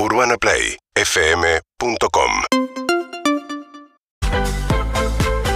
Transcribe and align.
UrbanaPlayFM.com 0.00 2.30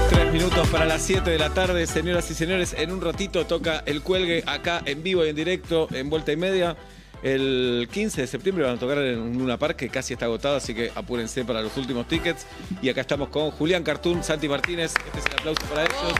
Tres 0.08 0.32
minutos 0.32 0.68
para 0.68 0.84
las 0.84 1.00
7 1.02 1.30
de 1.30 1.38
la 1.38 1.50
tarde, 1.50 1.86
señoras 1.86 2.28
y 2.28 2.34
señores. 2.34 2.74
En 2.76 2.90
un 2.90 3.00
ratito 3.00 3.46
toca 3.46 3.84
el 3.86 4.02
cuelgue 4.02 4.42
acá 4.44 4.82
en 4.84 5.04
vivo 5.04 5.24
y 5.24 5.28
en 5.28 5.36
directo 5.36 5.86
en 5.92 6.10
Vuelta 6.10 6.32
y 6.32 6.36
Media. 6.36 6.76
El 7.22 7.88
15 7.92 8.22
de 8.22 8.26
septiembre 8.26 8.64
van 8.64 8.78
a 8.78 8.80
tocar 8.80 8.98
en 8.98 9.38
Luna 9.38 9.58
Park, 9.58 9.76
que 9.76 9.88
casi 9.88 10.14
está 10.14 10.24
agotado, 10.24 10.56
así 10.56 10.74
que 10.74 10.90
apúrense 10.92 11.44
para 11.44 11.62
los 11.62 11.76
últimos 11.76 12.08
tickets. 12.08 12.44
Y 12.82 12.88
acá 12.88 13.02
estamos 13.02 13.28
con 13.28 13.52
Julián 13.52 13.84
Cartoon, 13.84 14.24
Santi 14.24 14.48
Martínez. 14.48 14.92
Este 15.06 15.20
es 15.20 15.26
el 15.26 15.34
aplauso 15.34 15.62
para 15.66 15.82
ellos. 15.82 16.14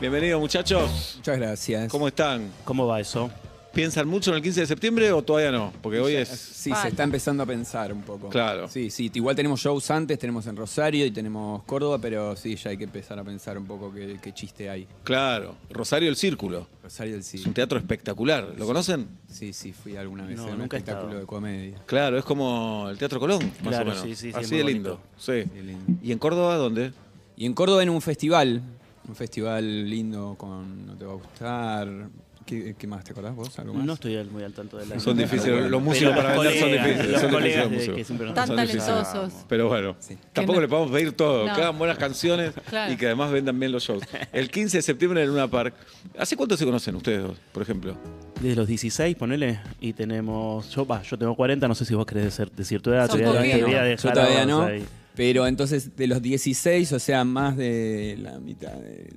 Bienvenidos, 0.00 0.40
muchachos. 0.40 1.16
Muchas 1.16 1.36
gracias. 1.36 1.92
¿Cómo 1.92 2.08
están? 2.08 2.50
¿Cómo 2.64 2.86
va 2.86 3.00
eso? 3.00 3.30
¿Piensan 3.78 4.08
mucho 4.08 4.32
en 4.32 4.38
el 4.38 4.42
15 4.42 4.62
de 4.62 4.66
septiembre 4.66 5.12
o 5.12 5.22
todavía 5.22 5.52
no? 5.52 5.72
Porque 5.80 6.00
hoy 6.00 6.16
es. 6.16 6.28
Sí, 6.28 6.72
se 6.82 6.88
está 6.88 7.04
empezando 7.04 7.44
a 7.44 7.46
pensar 7.46 7.92
un 7.92 8.02
poco. 8.02 8.28
Claro. 8.28 8.66
Sí, 8.66 8.90
sí. 8.90 9.08
Igual 9.14 9.36
tenemos 9.36 9.60
shows 9.60 9.88
antes, 9.92 10.18
tenemos 10.18 10.48
en 10.48 10.56
Rosario 10.56 11.06
y 11.06 11.12
tenemos 11.12 11.62
Córdoba, 11.62 11.96
pero 12.00 12.34
sí, 12.34 12.56
ya 12.56 12.70
hay 12.70 12.76
que 12.76 12.82
empezar 12.82 13.20
a 13.20 13.22
pensar 13.22 13.56
un 13.56 13.66
poco 13.66 13.94
qué, 13.94 14.18
qué 14.20 14.34
chiste 14.34 14.68
hay. 14.68 14.88
Claro. 15.04 15.54
Rosario 15.70 16.08
el 16.08 16.16
Círculo. 16.16 16.66
Rosario 16.82 17.12
del 17.14 17.22
sí. 17.22 17.36
Es 17.36 17.46
un 17.46 17.54
teatro 17.54 17.78
espectacular. 17.78 18.52
¿Lo 18.58 18.66
conocen? 18.66 19.06
Sí, 19.30 19.52
sí, 19.52 19.72
fui 19.72 19.94
alguna 19.96 20.26
vez 20.26 20.38
No, 20.38 20.48
en 20.48 20.54
un 20.54 20.58
nunca 20.58 20.76
he 20.76 20.80
espectáculo 20.80 21.10
estado. 21.10 21.20
de 21.20 21.26
comedia. 21.28 21.78
Claro, 21.86 22.18
es 22.18 22.24
como 22.24 22.88
el 22.90 22.98
Teatro 22.98 23.20
Colón, 23.20 23.44
más 23.62 23.68
Claro, 23.76 23.92
o 23.92 23.94
menos. 23.94 24.00
sí, 24.02 24.16
sí, 24.16 24.32
sí, 24.32 24.36
Así 24.36 24.56
de 24.56 24.64
lindo. 24.64 25.00
Sí. 25.16 25.44
Lindo. 25.54 26.00
¿Y 26.02 26.10
en 26.10 26.18
Córdoba 26.18 26.56
dónde? 26.56 26.90
Y 27.36 27.46
en 27.46 27.54
Córdoba 27.54 27.84
en 27.84 27.90
un 27.90 28.02
festival, 28.02 28.60
un 29.06 29.14
festival 29.14 29.88
lindo 29.88 30.34
con 30.36 30.84
No 30.84 30.94
te 30.96 31.04
va 31.04 31.12
a 31.12 31.14
gustar. 31.14 32.08
¿Qué, 32.48 32.74
qué 32.78 32.86
más 32.86 33.04
te 33.04 33.12
acordás 33.12 33.34
vos? 33.36 33.58
¿Algo 33.58 33.74
más? 33.74 33.84
No 33.84 33.92
estoy 33.92 34.16
muy 34.24 34.42
al 34.42 34.54
tanto 34.54 34.78
de 34.78 34.86
la. 34.86 34.98
Son 34.98 35.14
difíciles, 35.16 35.70
los 35.70 35.82
músicos 35.82 36.16
para 36.16 36.32
vender 36.32 36.58
son 36.58 36.72
difíciles. 36.72 37.10
Los 37.10 37.20
son 37.20 37.42
difíciles 37.70 38.10
los 38.20 38.34
Tan 38.34 38.56
talentosos. 38.56 39.32
Pero 39.48 39.68
bueno, 39.68 39.96
Sí. 40.00 40.16
tampoco 40.32 40.56
no- 40.56 40.62
le 40.62 40.68
podemos 40.68 40.90
pedir 40.90 41.12
todo, 41.12 41.46
No. 41.46 41.54
que 41.54 41.60
hagan 41.60 41.76
buenas 41.76 41.98
canciones 41.98 42.54
Claro. 42.70 42.90
y 42.90 42.96
que 42.96 43.04
además 43.06 43.30
vendan 43.30 43.60
bien 43.60 43.70
los 43.70 43.82
shows. 43.84 44.02
El 44.32 44.50
15 44.50 44.78
de 44.78 44.82
septiembre 44.82 45.22
en 45.22 45.28
Luna 45.28 45.46
Park. 45.48 45.74
¿Hace 46.18 46.36
cuánto 46.36 46.56
se 46.56 46.64
conocen 46.64 46.96
ustedes 46.96 47.22
dos, 47.22 47.36
por 47.52 47.62
ejemplo? 47.62 47.96
Desde 48.40 48.56
los 48.56 48.66
16, 48.66 49.14
ponele, 49.16 49.60
y 49.80 49.92
tenemos. 49.92 50.70
Yo, 50.70 50.86
va, 50.86 51.02
yo 51.02 51.18
tengo 51.18 51.34
40, 51.34 51.68
no 51.68 51.74
sé 51.74 51.84
si 51.84 51.94
vos 51.94 52.06
querés 52.06 52.24
decir, 52.24 52.50
decir 52.56 52.80
tu 52.80 52.90
edad. 52.90 53.10
Te 53.10 53.22
voy 53.26 53.36
a- 53.74 53.94
Yo 53.94 54.10
todavía 54.12 54.46
no. 54.46 54.62
ahí. 54.62 54.84
Pero 55.18 55.48
entonces 55.48 55.96
de 55.96 56.06
los 56.06 56.22
16, 56.22 56.92
o 56.92 56.98
sea, 57.00 57.24
más 57.24 57.56
de 57.56 58.16
la 58.22 58.38
mitad 58.38 58.72
del... 58.72 59.08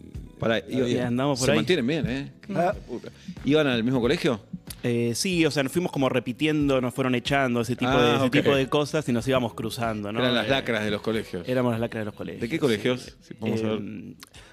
Bien. 0.68 1.02
andamos 1.06 1.38
por 1.38 1.46
se 1.46 1.52
ahí. 1.52 1.58
mantienen 1.60 1.86
bien, 1.86 2.10
¿eh? 2.10 2.32
Ah. 2.56 2.74
¿Iban 3.46 3.68
al 3.68 3.84
mismo 3.84 4.02
colegio? 4.02 4.42
Eh, 4.82 5.12
sí, 5.14 5.46
o 5.46 5.52
sea, 5.52 5.62
nos 5.62 5.72
fuimos 5.72 5.92
como 5.92 6.10
repitiendo, 6.10 6.82
nos 6.82 6.92
fueron 6.96 7.14
echando 7.14 7.62
ese 7.62 7.76
tipo, 7.76 7.92
Ah, 7.92 8.02
de, 8.04 8.16
ese 8.16 8.26
ok. 8.26 8.32
tipo 8.32 8.56
de 8.56 8.68
cosas 8.68 9.08
y 9.08 9.12
nos 9.14 9.28
íbamos 9.28 9.54
cruzando, 9.54 10.12
¿no? 10.12 10.20
Eran 10.20 10.34
las 10.34 10.48
Eh, 10.48 10.50
lacras 10.50 10.84
de 10.84 10.90
los 10.90 11.02
colegios. 11.02 11.48
Éramos 11.48 11.74
las 11.74 11.80
lacras 11.82 12.02
de 12.02 12.06
los 12.06 12.16
colegios. 12.16 12.42
¿De 12.42 12.50
qué 12.50 12.58
colegios? 12.58 13.16
Si 13.22 13.36
podemos 13.36 13.60
Eh, 13.60 13.64
saber. 13.64 13.82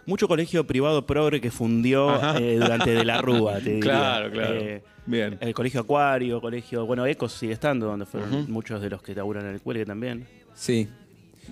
mucho 0.05 0.29
colegio 0.29 0.67
privado 0.67 1.07
progre 1.07 1.41
que 1.41 1.51
fundió 1.51 2.21
eh, 2.39 2.59
durante 2.61 2.91
De 2.91 3.07
la 3.07 3.23
Rúa, 3.23 3.55
te 3.55 3.61
diría. 3.71 3.81
Claro, 3.81 4.31
claro. 4.31 4.55
Eh, 4.61 4.83
Bien. 5.07 5.39
El 5.41 5.55
colegio 5.55 5.81
Acuario, 5.81 6.39
colegio, 6.43 6.85
bueno, 6.85 7.07
Ecos 7.07 7.33
sigue 7.33 7.55
estando, 7.55 7.87
donde 7.87 8.05
fueron 8.05 8.51
muchos 8.53 8.83
de 8.83 8.91
los 8.91 9.01
que 9.01 9.15
laburan 9.15 9.47
en 9.47 9.55
el 9.55 9.61
cuelgue 9.63 9.87
también. 9.87 10.27
Sí, 10.53 10.87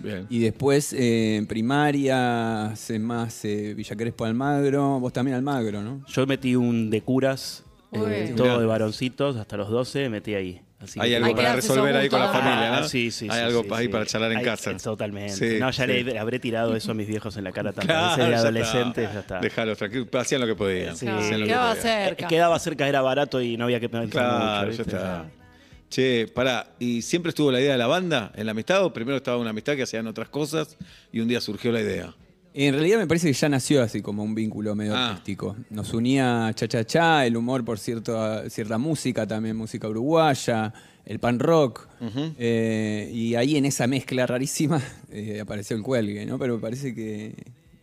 Bien. 0.02 0.26
Y 0.30 0.40
después 0.40 0.92
eh, 0.92 1.36
en 1.36 1.46
primaria, 1.46 2.66
hace 2.66 2.98
más 2.98 3.44
eh, 3.44 3.74
Villa 3.74 3.96
Crespo 3.96 4.24
Almagro, 4.24 5.00
vos 5.00 5.12
también 5.12 5.36
Almagro, 5.36 5.82
¿no? 5.82 6.02
Yo 6.08 6.26
metí 6.26 6.54
un 6.56 6.90
de 6.90 7.02
curas, 7.02 7.64
eh, 7.92 8.30
Mirá. 8.32 8.36
todo 8.36 8.60
de 8.60 8.66
varoncitos, 8.66 9.36
hasta 9.36 9.56
los 9.56 9.68
12 9.70 10.08
metí 10.08 10.34
ahí. 10.34 10.60
Así 10.78 11.00
Hay 11.00 11.08
que- 11.08 11.16
algo 11.16 11.28
Hay 11.28 11.34
que 11.34 11.42
para 11.42 11.56
resolver 11.56 11.96
ahí 11.96 12.08
con 12.10 12.20
la 12.20 12.28
familia, 12.28 12.70
¿no? 12.70 12.76
Ah, 12.76 12.88
sí, 12.88 13.10
sí, 13.10 13.26
Hay 13.30 13.38
sí, 13.38 13.42
algo 13.44 13.62
sí, 13.62 13.68
ahí 13.72 13.86
sí. 13.86 13.92
para 13.92 14.04
charlar 14.04 14.32
en 14.32 14.38
Hay- 14.38 14.44
casa. 14.44 14.76
Totalmente. 14.76 15.32
Sí, 15.32 15.56
no, 15.58 15.70
ya 15.70 15.86
sí. 15.86 16.02
le 16.04 16.18
habré 16.18 16.38
tirado 16.38 16.76
eso 16.76 16.90
a 16.90 16.94
mis 16.94 17.08
viejos 17.08 17.34
en 17.38 17.44
la 17.44 17.52
cara 17.52 17.72
tantas 17.72 17.86
Claro, 17.86 18.24
de 18.24 18.30
ya 18.32 18.38
adolescente, 18.38 19.02
está. 19.04 19.14
ya 19.14 19.20
está. 19.20 19.40
Dejalos 19.40 19.78
tranquilos, 19.78 20.08
hacían 20.14 20.42
lo 20.42 20.46
que 20.46 20.54
podían. 20.54 20.94
Sí. 20.94 21.06
hacían 21.08 21.40
lo 21.40 21.46
que 21.46 21.52
Quedaba 21.52 21.74
podían. 21.74 21.82
cerca. 22.06 22.24
Eh, 22.26 22.28
Quedaba 22.28 22.58
cerca, 22.58 22.88
era 22.88 23.00
barato 23.00 23.40
y 23.40 23.56
no 23.56 23.64
había 23.64 23.80
que 23.80 23.88
pensar 23.88 24.10
Claro, 24.10 24.66
mucho. 24.66 24.76
ya 24.76 24.84
¿viste? 24.84 24.96
está. 24.96 25.24
Che, 25.88 26.26
pará, 26.34 26.74
¿y 26.78 27.02
siempre 27.02 27.30
estuvo 27.30 27.50
la 27.52 27.60
idea 27.60 27.72
de 27.72 27.78
la 27.78 27.86
banda 27.86 28.32
en 28.34 28.46
la 28.46 28.52
amistad 28.52 28.84
o 28.84 28.92
primero 28.92 29.16
estaba 29.18 29.38
una 29.38 29.50
amistad 29.50 29.76
que 29.76 29.82
hacían 29.84 30.06
otras 30.06 30.28
cosas 30.28 30.76
y 31.12 31.20
un 31.20 31.28
día 31.28 31.40
surgió 31.40 31.70
la 31.72 31.80
idea? 31.80 32.14
En 32.54 32.72
realidad 32.74 32.98
me 32.98 33.06
parece 33.06 33.26
que 33.28 33.34
ya 33.34 33.48
nació 33.48 33.82
así 33.82 34.00
como 34.00 34.22
un 34.24 34.34
vínculo 34.34 34.74
medio 34.74 34.94
Ah. 34.96 35.10
artístico. 35.10 35.56
Nos 35.70 35.92
unía 35.92 36.50
cha 36.54 36.66
cha 36.66 36.84
cha, 36.84 37.26
el 37.26 37.36
humor 37.36 37.64
por 37.64 37.78
cierto, 37.78 38.48
cierta 38.50 38.78
música, 38.78 39.26
también 39.26 39.56
música 39.56 39.88
uruguaya, 39.88 40.72
el 41.04 41.18
pan 41.20 41.38
rock. 41.38 41.86
eh, 42.38 43.10
y 43.12 43.34
ahí 43.34 43.56
en 43.56 43.66
esa 43.66 43.86
mezcla 43.86 44.26
rarísima 44.26 44.82
eh, 45.12 45.38
apareció 45.40 45.76
el 45.76 45.82
cuelgue, 45.82 46.26
¿no? 46.26 46.38
Pero 46.38 46.54
me 46.56 46.60
parece 46.60 46.94
que, 46.94 47.34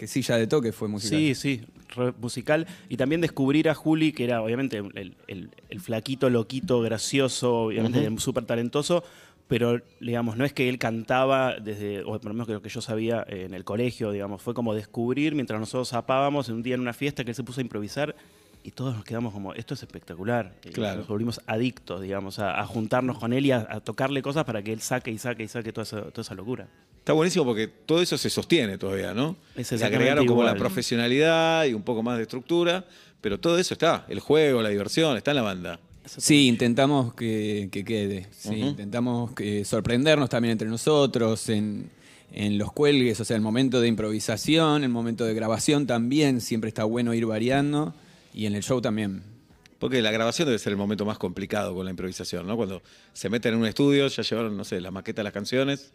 que 0.04 0.08
sí, 0.08 0.22
ya 0.22 0.38
de 0.38 0.48
toque 0.48 0.74
fue 0.74 0.90
musical. 0.90 1.18
Sí, 1.18 1.34
sí, 1.34 1.62
re- 1.96 2.14
musical. 2.20 2.68
Y 2.90 2.98
también 2.98 3.22
descubrir 3.22 3.70
a 3.70 3.74
Juli, 3.74 4.12
que 4.12 4.26
era 4.26 4.42
obviamente 4.42 4.78
el, 4.78 5.16
el- 5.28 5.50
el 5.70 5.80
flaquito, 5.80 6.30
loquito, 6.30 6.82
gracioso, 6.82 7.54
obviamente 7.68 8.00
súper 8.20 8.44
talentoso, 8.46 9.04
pero 9.48 9.82
digamos, 10.02 10.36
no 10.36 10.44
es 10.44 10.52
que 10.52 10.68
él 10.68 10.78
cantaba 10.78 11.56
desde, 11.60 12.02
o 12.04 12.12
por 12.20 12.26
lo 12.26 12.34
menos 12.34 12.48
que 12.48 12.54
lo 12.54 12.62
que 12.62 12.70
yo 12.70 12.82
sabía 12.82 13.26
eh, 13.30 13.46
en 13.46 13.54
el 13.54 13.64
colegio, 13.64 14.12
digamos, 14.12 14.42
fue 14.42 14.54
como 14.54 14.74
descubrir 14.74 15.36
mientras 15.36 15.60
nosotros 15.60 15.90
zapábamos 15.90 16.50
un 16.50 16.64
día 16.64 16.76
en 16.76 16.82
una 16.82 16.94
fiesta 16.94 17.24
que 17.24 17.32
él 17.32 17.36
se 17.36 17.44
puso 17.44 17.62
a 17.62 17.64
improvisar. 17.64 18.16
Y 18.66 18.72
todos 18.72 18.96
nos 18.96 19.04
quedamos 19.04 19.34
como, 19.34 19.54
esto 19.54 19.74
es 19.74 19.84
espectacular. 19.84 20.56
Y 20.64 20.70
Claro. 20.70 21.00
Nos 21.00 21.08
volvimos 21.08 21.42
adictos, 21.48 22.02
digamos, 22.02 22.40
a, 22.40 22.62
a 22.62 22.66
juntarnos 22.66 23.20
con 23.20 23.34
él 23.34 23.46
y 23.46 23.52
a, 23.52 23.68
a 23.70 23.82
tocarle 23.82 24.22
cosas 24.22 24.46
para 24.46 24.64
que 24.64 24.72
él 24.72 24.80
saque 24.80 25.12
y 25.12 25.18
saque 25.18 25.44
y 25.44 25.48
saque 25.50 25.74
toda 25.74 25.84
esa, 25.84 26.02
toda 26.12 26.22
esa 26.22 26.34
locura. 26.34 26.68
Está 27.00 27.12
buenísimo 27.12 27.44
porque 27.44 27.68
todo 27.68 28.02
eso 28.02 28.18
se 28.18 28.30
sostiene 28.30 28.78
todavía, 28.78 29.14
¿no? 29.14 29.36
Es 29.58 29.68
Se 29.68 29.84
agregaron 29.84 30.26
como 30.26 30.44
la 30.44 30.56
profesionalidad 30.56 31.66
y 31.66 31.74
un 31.74 31.84
poco 31.84 32.02
más 32.02 32.16
de 32.16 32.24
estructura, 32.24 32.86
pero 33.20 33.38
todo 33.38 33.60
eso 33.60 33.74
está, 33.74 34.06
el 34.08 34.22
juego, 34.22 34.62
la 34.62 34.70
diversión, 34.70 35.18
está 35.18 35.32
en 35.32 35.36
la 35.36 35.44
banda. 35.44 35.80
Sí, 36.06 36.48
intentamos 36.48 37.14
que, 37.14 37.68
que 37.72 37.84
quede. 37.84 38.28
Sí. 38.32 38.56
Intentamos 38.56 39.34
que 39.34 39.66
sorprendernos 39.66 40.30
también 40.30 40.54
entre 40.54 40.70
nosotros 40.70 41.50
en, 41.50 41.90
en 42.32 42.58
los 42.58 42.72
cuelgues, 42.72 43.20
o 43.20 43.26
sea, 43.26 43.36
el 43.36 43.42
momento 43.42 43.82
de 43.82 43.90
improvisación, 43.90 44.86
el 44.86 44.90
momento 44.90 45.26
de 45.26 45.34
grabación 45.34 45.86
también, 45.86 46.40
siempre 46.40 46.70
está 46.70 46.86
bueno 46.86 47.14
ir 47.14 47.26
variando 47.26 47.94
y 48.34 48.46
en 48.46 48.56
el 48.56 48.64
show 48.64 48.82
también. 48.82 49.24
Porque 49.80 50.02
la 50.02 50.12
grabación 50.12 50.48
debe 50.48 50.60
ser 50.60 50.72
el 50.72 50.78
momento 50.78 51.06
más 51.06 51.18
complicado 51.18 51.76
con 51.76 51.84
la 51.86 51.92
improvisación, 51.92 52.48
¿no? 52.48 52.56
Cuando 52.56 52.82
se 53.12 53.30
meten 53.30 53.54
en 53.54 53.60
un 53.60 53.66
estudio, 53.66 54.08
ya 54.08 54.24
llevaron, 54.24 54.56
no 54.56 54.64
sé, 54.64 54.80
la 54.80 54.92
maqueta 54.92 55.20
de 55.22 55.24
las 55.26 55.34
canciones, 55.34 55.92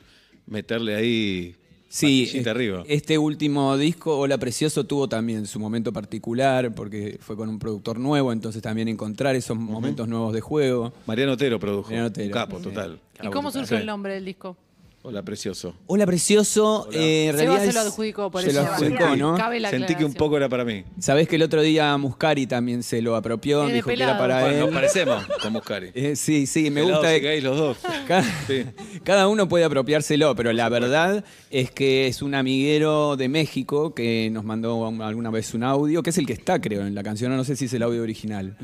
meterle 0.47 0.95
ahí 0.95 1.57
Sí, 1.91 2.31
eh, 2.35 2.45
arriba. 2.51 2.85
este 2.87 3.17
último 3.17 3.75
disco, 3.79 4.19
Hola 4.19 4.37
Precioso, 4.37 4.85
tuvo 4.85 5.09
también 5.09 5.47
su 5.47 5.59
momento 5.59 5.91
particular 5.91 6.75
porque 6.75 7.19
fue 7.19 7.35
con 7.35 7.49
un 7.49 7.59
productor 7.59 7.99
nuevo, 7.99 8.31
entonces 8.31 8.61
también 8.61 8.89
encontrar 8.89 9.35
esos 9.37 9.57
momentos 9.57 10.07
nuevos 10.07 10.35
de 10.35 10.43
juego. 10.43 10.93
Mariano 11.07 11.33
Otero 11.33 11.59
produjo, 11.59 11.89
Mariano 11.89 12.09
Otero, 12.09 12.27
un 12.27 12.33
capo 12.33 12.59
sí. 12.59 12.65
total. 12.65 13.01
¿Y 13.23 13.29
cómo 13.31 13.51
Sí. 13.51 13.61
surgió 13.61 13.79
el 13.79 13.87
nombre 13.87 14.13
del 14.13 14.27
disco? 14.27 14.55
Hola, 15.03 15.23
precioso. 15.23 15.75
Hola 15.87 16.05
Precioso, 16.07 16.89
eh, 16.93 17.29
en 17.29 17.37
Seba 17.37 17.53
realidad 17.55 17.67
se 17.71 17.73
lo 17.73 17.81
es- 17.81 17.87
adjudicó 17.87 18.31
por 18.33 18.43
se 18.43 18.51
eso. 18.51 18.63
lo 18.63 18.69
adjudicó, 18.69 19.17
¿no? 19.17 19.35
Cabe 19.37 19.61
la 19.61 19.71
Sentí 19.71 19.87
que 19.87 19.93
un 20.05 20.11
aclaración. 20.11 20.15
poco 20.19 20.37
era 20.37 20.49
para 20.49 20.65
mí. 20.65 20.85
Sabés 20.99 21.29
que 21.29 21.37
el 21.37 21.43
otro 21.43 21.63
día 21.63 21.97
Muscari 21.97 22.47
también 22.49 22.83
se 22.83 23.01
lo 23.01 23.15
apropió, 23.17 23.65
de 23.67 23.75
dijo 23.75 23.87
que 23.89 23.95
era 23.95 24.19
para 24.19 24.41
Bueno, 24.43 24.59
nos 24.59 24.69
él. 24.69 24.75
parecemos 24.75 25.25
con 25.41 25.53
Muscari. 25.53 25.91
Eh, 25.95 26.17
sí, 26.17 26.47
sí, 26.47 26.65
me 26.71 26.83
Pelados 26.83 26.99
gusta. 27.05 27.17
y 27.17 27.21
gays 27.21 27.45
los 27.45 27.57
dos. 27.57 27.79
Cada, 28.09 28.25
Sí. 28.49 28.65
cada 29.05 29.29
uno 29.29 29.49
puede 29.49 29.65
apropiárselo, 29.65 30.35
pero 30.35 30.53
la 30.53 30.69
verdad 30.69 31.25
es 31.51 31.71
que 31.71 32.09
es 32.09 32.21
un 32.21 32.35
amiguero 32.35 33.17
de 33.17 33.29
México 33.29 33.95
que 33.95 34.29
nos 34.33 34.45
mandó 34.45 34.85
alguna 35.03 35.31
vez 35.31 35.55
un 35.55 35.63
audio, 35.63 36.03
que 36.03 36.11
es 36.11 36.19
el 36.19 36.27
que 36.27 36.33
está, 36.33 36.61
creo, 36.61 36.85
en 36.87 36.95
la 36.97 37.05
canción. 37.05 37.35
No 37.35 37.45
sé 37.45 37.55
si 37.57 37.67
es 37.67 37.73
el 37.73 37.83
audio 37.85 38.03
original. 38.03 38.57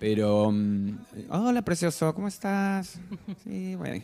Pero. 0.00 0.50
mm, 0.52 0.98
Hola, 1.30 1.62
precioso, 1.62 2.12
¿cómo 2.12 2.26
estás? 2.28 2.98
Sí, 3.44 3.76
bueno. 3.76 4.02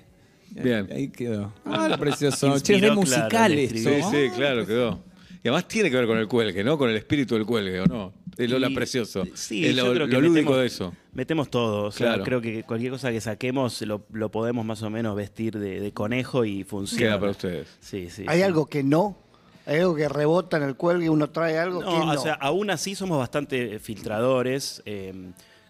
Bien. 0.54 0.88
Ahí 0.92 1.08
quedó. 1.08 1.52
Hola, 1.64 1.96
precioso. 1.98 2.58
che, 2.60 2.90
musical 2.92 3.52
esto. 3.52 3.76
escribió. 3.78 4.10
Sí, 4.10 4.16
sí, 4.30 4.30
claro, 4.36 4.66
quedó. 4.66 5.00
Y 5.44 5.48
además 5.48 5.66
tiene 5.66 5.90
que 5.90 5.96
ver 5.96 6.06
con 6.06 6.18
el 6.18 6.28
cuelgue, 6.28 6.62
¿no? 6.62 6.78
Con 6.78 6.88
el 6.90 6.96
espíritu 6.96 7.34
del 7.34 7.44
cuelgue, 7.46 7.80
¿o 7.80 7.86
no? 7.86 8.12
El 8.38 8.54
Hola 8.54 8.68
Y- 8.70 8.74
Precioso. 8.74 9.24
Sí, 9.34 9.66
Es 9.66 9.74
yo 9.76 9.86
lo, 9.88 9.94
creo 9.94 10.06
que 10.06 10.12
lo 10.14 10.20
lúdico 10.20 10.52
metemos- 10.52 10.60
de 10.60 10.66
eso. 10.66 10.94
Metemos 11.12 11.50
todo. 11.50 11.84
O 11.86 11.90
sea, 11.90 12.08
Claro. 12.08 12.24
creo 12.24 12.40
que 12.40 12.62
cualquier 12.62 12.92
cosa 12.92 13.10
que 13.10 13.20
saquemos 13.20 13.82
lo, 13.82 14.06
lo 14.12 14.30
podemos 14.30 14.64
más 14.64 14.82
o 14.82 14.88
menos 14.90 15.14
vestir 15.16 15.58
de, 15.58 15.80
de 15.80 15.92
conejo 15.92 16.44
y 16.44 16.64
funciona. 16.64 17.06
Queda 17.06 17.18
para 17.18 17.30
ustedes. 17.32 17.68
Sí, 17.80 18.08
sí. 18.08 18.24
¿Hay 18.28 18.38
sí. 18.38 18.42
algo 18.44 18.66
que 18.66 18.82
no? 18.82 19.18
¿Hay 19.66 19.78
algo 19.80 19.94
que 19.94 20.08
rebota 20.08 20.56
en 20.56 20.62
el 20.64 20.76
cuelgue 20.76 21.06
y 21.06 21.08
uno 21.08 21.30
trae 21.30 21.58
algo 21.58 21.80
que 21.80 21.86
No, 21.86 22.06
no? 22.06 22.20
o 22.20 22.22
sea, 22.22 22.34
aún 22.34 22.70
así 22.70 22.94
somos 22.94 23.18
bastante 23.18 23.78
filtradores. 23.80 24.82
eh, 24.86 25.12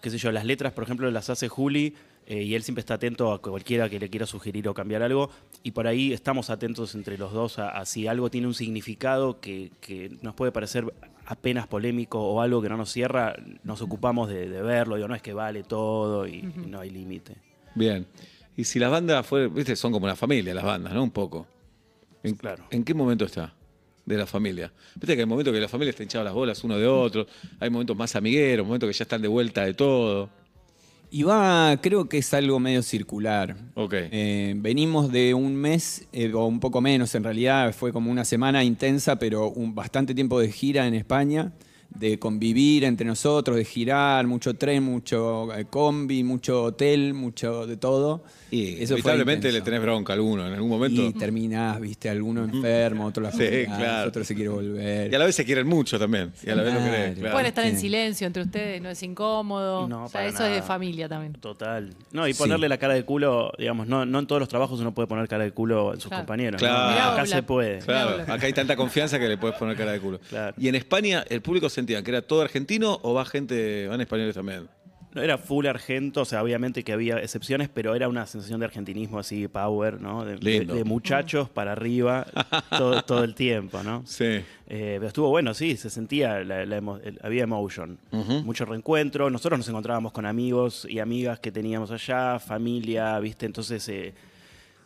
qué 0.00 0.10
sé 0.10 0.18
yo, 0.18 0.32
las 0.32 0.44
letras, 0.44 0.72
por 0.72 0.84
ejemplo, 0.84 1.10
las 1.10 1.30
hace 1.30 1.48
Juli 1.48 1.94
eh, 2.26 2.42
y 2.42 2.54
él 2.54 2.62
siempre 2.62 2.80
está 2.80 2.94
atento 2.94 3.32
a 3.32 3.40
cualquiera 3.40 3.88
que 3.88 3.98
le 3.98 4.08
quiera 4.08 4.26
sugerir 4.26 4.68
o 4.68 4.74
cambiar 4.74 5.02
algo. 5.02 5.30
Y 5.62 5.72
por 5.72 5.86
ahí 5.86 6.12
estamos 6.12 6.50
atentos 6.50 6.94
entre 6.94 7.18
los 7.18 7.32
dos 7.32 7.58
a, 7.58 7.70
a 7.70 7.84
si 7.84 8.06
algo 8.06 8.30
tiene 8.30 8.46
un 8.46 8.54
significado 8.54 9.40
que, 9.40 9.70
que 9.80 10.10
nos 10.22 10.34
puede 10.34 10.52
parecer 10.52 10.92
apenas 11.26 11.66
polémico 11.66 12.20
o 12.20 12.40
algo 12.40 12.62
que 12.62 12.68
no 12.68 12.76
nos 12.76 12.90
cierra, 12.90 13.34
nos 13.64 13.80
ocupamos 13.82 14.28
de, 14.28 14.48
de 14.48 14.62
verlo. 14.62 14.96
Digo, 14.96 15.08
no 15.08 15.14
es 15.14 15.22
que 15.22 15.32
vale 15.32 15.62
todo 15.62 16.26
y, 16.26 16.38
y 16.38 16.66
no 16.66 16.80
hay 16.80 16.90
límite. 16.90 17.36
Bien. 17.74 18.06
Y 18.56 18.64
si 18.64 18.78
las 18.78 18.90
bandas 18.90 19.26
viste, 19.52 19.76
son 19.76 19.92
como 19.92 20.04
una 20.04 20.16
familia 20.16 20.54
las 20.54 20.64
bandas, 20.64 20.92
¿no? 20.92 21.02
Un 21.02 21.10
poco. 21.10 21.46
¿En, 22.22 22.34
Claro. 22.34 22.64
¿En 22.70 22.84
qué 22.84 22.94
momento 22.94 23.24
está 23.24 23.54
de 24.04 24.16
la 24.16 24.26
familia? 24.26 24.72
Viste 24.94 25.14
que 25.14 25.22
hay 25.22 25.26
momentos 25.26 25.52
que 25.52 25.60
la 25.60 25.68
familia 25.68 25.90
está 25.90 26.02
hinchada 26.02 26.24
las 26.24 26.34
bolas 26.34 26.62
uno 26.62 26.76
de 26.76 26.86
otro, 26.86 27.26
hay 27.58 27.70
momentos 27.70 27.96
más 27.96 28.14
amigueros, 28.14 28.66
momentos 28.66 28.88
que 28.88 28.92
ya 28.92 29.04
están 29.04 29.22
de 29.22 29.28
vuelta 29.28 29.64
de 29.64 29.74
todo. 29.74 30.28
Y 31.14 31.24
va, 31.24 31.76
creo 31.82 32.08
que 32.08 32.16
es 32.16 32.32
algo 32.32 32.58
medio 32.58 32.82
circular. 32.82 33.54
Ok. 33.74 33.92
Eh, 33.94 34.54
venimos 34.56 35.12
de 35.12 35.34
un 35.34 35.54
mes, 35.54 36.08
eh, 36.10 36.32
o 36.32 36.46
un 36.46 36.58
poco 36.58 36.80
menos 36.80 37.14
en 37.14 37.22
realidad, 37.22 37.74
fue 37.74 37.92
como 37.92 38.10
una 38.10 38.24
semana 38.24 38.64
intensa, 38.64 39.16
pero 39.16 39.50
un, 39.50 39.74
bastante 39.74 40.14
tiempo 40.14 40.40
de 40.40 40.50
gira 40.50 40.86
en 40.86 40.94
España, 40.94 41.52
de 41.94 42.18
convivir 42.18 42.84
entre 42.84 43.06
nosotros, 43.06 43.56
de 43.56 43.64
girar, 43.64 44.26
mucho 44.26 44.54
tren, 44.54 44.82
mucho 44.82 45.54
eh, 45.54 45.66
combi, 45.68 46.24
mucho 46.24 46.64
hotel, 46.64 47.14
mucho 47.14 47.66
de 47.66 47.76
todo. 47.76 48.24
Y 48.50 48.74
Eso 48.74 48.76
fue 48.76 48.84
inevitablemente 49.12 49.50
le 49.50 49.60
tenés 49.62 49.80
bronca 49.80 50.12
a 50.12 50.16
alguno 50.16 50.46
en 50.46 50.52
algún 50.52 50.68
momento. 50.68 51.02
Y 51.02 51.12
terminás, 51.14 51.80
viste, 51.80 52.10
alguno 52.10 52.44
enfermo, 52.44 53.06
otro 53.06 53.22
la 53.22 53.32
Sí, 53.32 53.38
claro. 53.66 54.08
otro 54.08 54.24
se 54.24 54.34
quiere 54.34 54.50
volver. 54.50 55.10
Y 55.10 55.14
a 55.14 55.18
la 55.18 55.24
vez 55.24 55.34
se 55.34 55.44
quieren 55.44 55.66
mucho 55.66 55.98
también. 55.98 56.32
Y 56.42 56.50
a 56.50 56.54
la 56.54 56.62
vez 56.62 56.74
lo 56.74 56.80
Claro. 56.80 56.92
querés. 56.94 57.18
claro. 57.18 57.32
Pueden 57.32 57.46
estar 57.46 57.64
en 57.66 57.78
silencio 57.78 58.26
entre 58.26 58.42
ustedes, 58.42 58.82
no 58.82 58.90
es 58.90 59.02
incómodo. 59.02 59.88
No, 59.88 60.04
o 60.04 60.08
sea, 60.08 60.26
eso 60.26 60.44
es 60.44 60.54
de 60.54 60.62
familia 60.62 61.08
también. 61.08 61.32
Total. 61.34 61.94
No, 62.12 62.28
y 62.28 62.34
Sí. 62.34 62.38
ponerle 62.38 62.68
la 62.68 62.76
cara 62.78 62.92
de 62.94 63.04
culo, 63.04 63.52
digamos, 63.58 63.86
no, 63.86 64.04
no 64.04 64.18
en 64.18 64.26
todos 64.26 64.40
los 64.40 64.48
trabajos 64.50 64.80
uno 64.80 64.92
puede 64.92 65.08
poner 65.08 65.28
cara 65.28 65.44
de 65.44 65.52
culo 65.52 65.94
en 65.94 66.00
sus 66.00 66.08
Claro. 66.08 66.22
compañeros. 66.24 66.58
Claro. 66.60 67.12
Acá 67.12 67.26
se 67.26 67.42
puede. 67.42 67.78
Claro, 67.78 68.22
acá 68.22 68.46
hay 68.46 68.52
tanta 68.52 68.76
confianza 68.76 69.18
que 69.18 69.28
le 69.28 69.38
puedes 69.38 69.56
poner 69.56 69.76
cara 69.76 69.92
de 69.92 70.00
culo. 70.00 70.20
Claro. 70.28 70.54
Y 70.58 70.68
en 70.68 70.74
España, 70.74 71.24
¿el 71.30 71.40
público 71.40 71.70
que 71.86 72.10
era 72.10 72.22
todo 72.22 72.42
argentino 72.42 72.98
o 73.02 73.14
va 73.14 73.24
gente, 73.24 73.86
van 73.88 74.00
españoles 74.00 74.34
también? 74.34 74.68
No 75.14 75.20
era 75.20 75.36
full 75.36 75.66
argento, 75.66 76.22
o 76.22 76.24
sea, 76.24 76.42
obviamente 76.42 76.84
que 76.84 76.92
había 76.94 77.18
excepciones, 77.18 77.68
pero 77.68 77.94
era 77.94 78.08
una 78.08 78.24
sensación 78.26 78.60
de 78.60 78.64
argentinismo 78.66 79.18
así, 79.18 79.46
power, 79.46 80.00
¿no? 80.00 80.24
De, 80.24 80.36
de- 80.36 80.40
Lindo. 80.60 80.74
de 80.74 80.84
muchachos 80.84 81.50
para 81.50 81.72
arriba 81.72 82.26
todo, 82.70 83.02
todo 83.02 83.22
el 83.22 83.34
tiempo, 83.34 83.82
¿no? 83.82 84.02
Sí. 84.06 84.24
Eh, 84.24 84.44
pero 84.68 85.06
estuvo 85.08 85.28
bueno, 85.28 85.52
sí, 85.52 85.76
se 85.76 85.90
sentía, 85.90 86.42
la- 86.44 86.64
la 86.64 86.78
emo- 86.80 86.98
el- 87.04 87.18
había 87.22 87.42
emotion. 87.42 87.98
Mucho 88.10 88.64
reencuentro. 88.64 89.28
Nosotros 89.28 89.58
nos 89.58 89.68
encontrábamos 89.68 90.12
con 90.12 90.24
amigos 90.24 90.86
y 90.88 90.98
amigas 90.98 91.40
que 91.40 91.52
teníamos 91.52 91.90
allá, 91.90 92.38
familia, 92.38 93.18
¿viste? 93.18 93.44
Entonces 93.44 93.86
eh, 93.90 94.14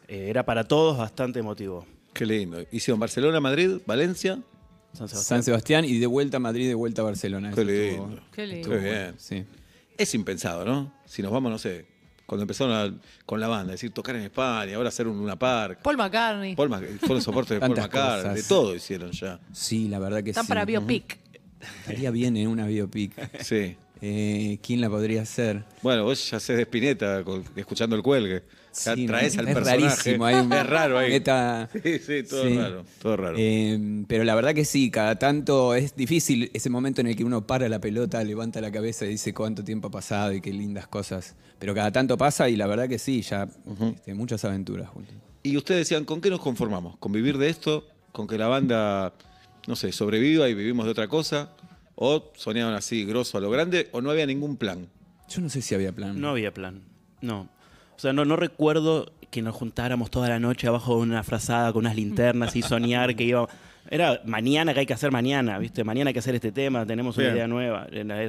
eh, 0.08 0.26
era 0.28 0.44
para 0.44 0.64
todos 0.64 0.98
bastante 0.98 1.38
emotivo. 1.38 1.87
Qué 2.12 2.26
lindo. 2.26 2.58
Hicieron 2.72 2.98
Barcelona, 2.98 3.38
Madrid, 3.38 3.78
Valencia. 3.87 4.40
San 4.96 5.08
Sebastián. 5.08 5.38
San 5.38 5.43
Sebastián 5.44 5.84
y 5.84 5.98
de 5.98 6.06
vuelta 6.06 6.38
a 6.38 6.40
Madrid, 6.40 6.66
de 6.69 6.75
vuelta 6.75 7.02
a 7.02 7.04
Barcelona. 7.04 7.52
Qué 7.54 7.60
estuvo- 7.60 8.06
lindo. 8.08 8.22
Qué 8.32 8.46
lindo. 8.46 8.69
Qué 8.70 8.76
bien. 8.78 9.14
Sí. 9.19 9.44
Es 9.96 10.14
impensado, 10.14 10.64
¿no? 10.64 10.93
Si 11.06 11.22
nos 11.22 11.31
vamos, 11.32 11.50
no 11.50 11.58
sé, 11.58 11.87
cuando 12.26 12.43
empezaron 12.43 12.72
a- 12.75 13.00
con 13.25 13.38
la 13.40 13.48
banda, 13.48 13.72
decir 13.72 13.90
tocar 13.93 14.16
en 14.16 14.22
España, 14.22 14.76
ahora 14.76 14.88
hacer 14.88 15.06
un 15.06 15.16
Luna 15.19 15.37
Park. 15.38 15.81
Paul 15.82 15.96
McCartney. 15.96 16.54
Paul 16.56 16.70
fueron 17.00 17.22
soportes 17.22 17.50
de 17.56 17.60
Paul 17.60 17.76
McCartney, 17.76 18.22
cosas. 18.22 18.34
de 18.34 18.43
todo 18.43 18.75
hicieron 18.75 19.10
ya. 19.12 19.40
Sí, 19.52 19.88
la 19.88 19.98
verdad 19.98 20.22
que 20.25 20.31
Están 20.31 20.44
sí. 20.44 20.48
para 20.48 20.64
biopic. 20.64 21.19
Estaría 21.81 22.10
bien 22.10 22.37
en 22.37 22.48
una 22.48 22.66
biopic. 22.66 23.12
Sí. 23.43 23.76
Eh, 24.02 24.58
¿Quién 24.62 24.82
la 24.82 24.90
podría 24.90 25.22
hacer? 25.22 25.64
Bueno, 25.82 26.04
vos 26.04 26.31
ya 26.31 26.38
sé 26.38 26.54
de 26.54 26.62
Spinetta, 26.62 27.25
con- 27.25 27.43
escuchando 27.56 27.96
el 27.96 28.02
cuelgue. 28.02 28.43
Ya 28.84 28.94
Sí, 28.94 29.06
traes 29.06 29.38
al 29.38 29.49
es 29.49 29.55
personaje. 29.55 29.87
rarísimo. 29.87 30.26
Hay 30.26 30.34
un- 30.34 30.52
es 30.52 30.67
raro 30.67 30.99
ahí. 30.99 31.11
Neta- 31.12 31.69
Sí, 31.82 31.99
sí, 31.99 32.23
todo 32.28 32.43
Sí. 32.44 32.56
raro. 32.58 32.84
Todo 33.00 33.17
raro. 33.17 33.37
Eh, 33.38 34.05
pero 34.06 34.25
la 34.25 34.34
verdad 34.34 34.55
que 34.55 34.64
sí, 34.64 34.90
cada 34.90 35.19
tanto 35.19 35.75
es 35.75 35.96
difícil 35.96 36.50
ese 36.52 36.69
momento 36.69 37.00
en 37.00 37.06
el 37.06 37.17
que 37.17 37.25
uno 37.25 37.46
para 37.46 37.69
la 37.69 37.81
pelota, 37.81 38.23
levanta 38.23 38.61
la 38.61 38.70
cabeza 38.70 39.06
y 39.06 39.11
dice 39.11 39.32
cuánto 39.32 39.64
tiempo 39.64 39.88
ha 39.88 39.90
pasado 39.90 40.32
y 40.32 40.40
qué 40.40 40.52
lindas 40.52 40.87
cosas. 40.88 41.37
Pero 41.58 41.75
cada 41.75 41.90
tanto 41.90 42.19
pasa 42.19 42.49
y 42.50 42.56
la 42.56 42.67
verdad 42.67 42.88
que 42.88 42.99
sí, 42.99 43.23
ya 43.23 43.49
este, 43.94 44.12
muchas 44.14 44.44
aventuras 44.44 44.88
juntos. 44.90 45.14
Y 45.43 45.56
ustedes 45.56 45.81
decían, 45.88 46.05
¿con 46.05 46.20
qué 46.20 46.29
nos 46.29 46.40
conformamos? 46.40 46.96
¿Con 46.99 47.12
vivir 47.12 47.38
de 47.38 47.49
esto? 47.49 47.87
¿Con 48.12 48.26
que 48.26 48.37
la 48.37 48.49
banda, 48.49 49.14
no 49.67 49.76
sé, 49.76 49.93
sobreviva 49.93 50.49
y 50.49 50.55
vivimos 50.55 50.84
de 50.84 50.90
otra 50.90 51.08
cosa? 51.08 51.50
¿O 51.94 52.31
soñaban 52.37 52.75
así, 52.75 53.05
grosso 53.06 53.38
a 53.38 53.40
lo 53.40 53.49
grande? 53.49 53.88
¿O 53.93 54.02
no 54.02 54.11
había 54.11 54.26
ningún 54.26 54.56
plan? 54.58 54.88
Yo 55.31 55.40
no 55.40 55.49
sé 55.49 55.62
si 55.62 55.75
había 55.75 55.93
plan. 55.93 56.20
No 56.20 56.29
había 56.31 56.52
plan. 56.52 56.82
No. 57.22 57.49
O 57.96 57.98
sea, 57.98 58.12
no, 58.12 58.25
no 58.25 58.37
recuerdo 58.37 59.10
que 59.31 59.43
nos 59.43 59.54
juntáramos 59.54 60.10
toda 60.10 60.28
la 60.28 60.38
noche 60.38 60.69
abajo 60.69 60.96
de 60.96 61.02
una 61.02 61.22
frazada 61.22 61.72
con 61.72 61.81
unas 61.81 61.96
linternas 61.96 62.54
y 62.56 62.62
soñar 62.62 63.14
que 63.16 63.25
iba. 63.25 63.48
Era 63.88 64.20
mañana 64.25 64.75
que 64.75 64.81
hay 64.81 64.87
que 64.87 64.94
hacer 64.94 65.12
mañana, 65.12 65.58
¿viste? 65.58 65.84
Mañana 65.84 66.08
hay 66.08 66.12
que 66.12 66.19
hacer 66.19 66.34
este 66.34 66.50
tema, 66.52 66.84
tenemos 66.84 67.16
una 67.16 67.26
Bien. 67.26 67.37
idea 67.37 67.48
nueva. 67.48 67.87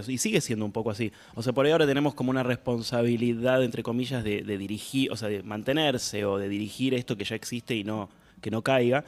Y 0.08 0.18
sigue 0.19 0.40
siendo 0.40 0.66
un 0.66 0.72
poco 0.72 0.92
así. 0.92 1.12
O 1.34 1.42
sea, 1.42 1.52
por 1.52 1.66
ahí 1.66 1.72
ahora 1.72 1.88
tenemos 1.88 2.14
como 2.14 2.30
una 2.30 2.44
responsabilidad, 2.44 3.64
entre 3.64 3.84
comillas, 3.84 4.24
de, 4.24 4.44
de 4.44 4.58
dirigir, 4.58 5.12
o 5.12 5.18
sea, 5.18 5.30
de 5.30 5.44
mantenerse 5.44 6.25
o 6.25 6.38
de 6.38 6.48
dirigir 6.48 6.94
esto 6.94 7.18
que 7.18 7.25
ya 7.25 7.36
existe 7.36 7.75
y 7.75 7.84
no 7.84 8.10
que 8.42 8.52
no 8.52 8.62
caiga. 8.62 9.04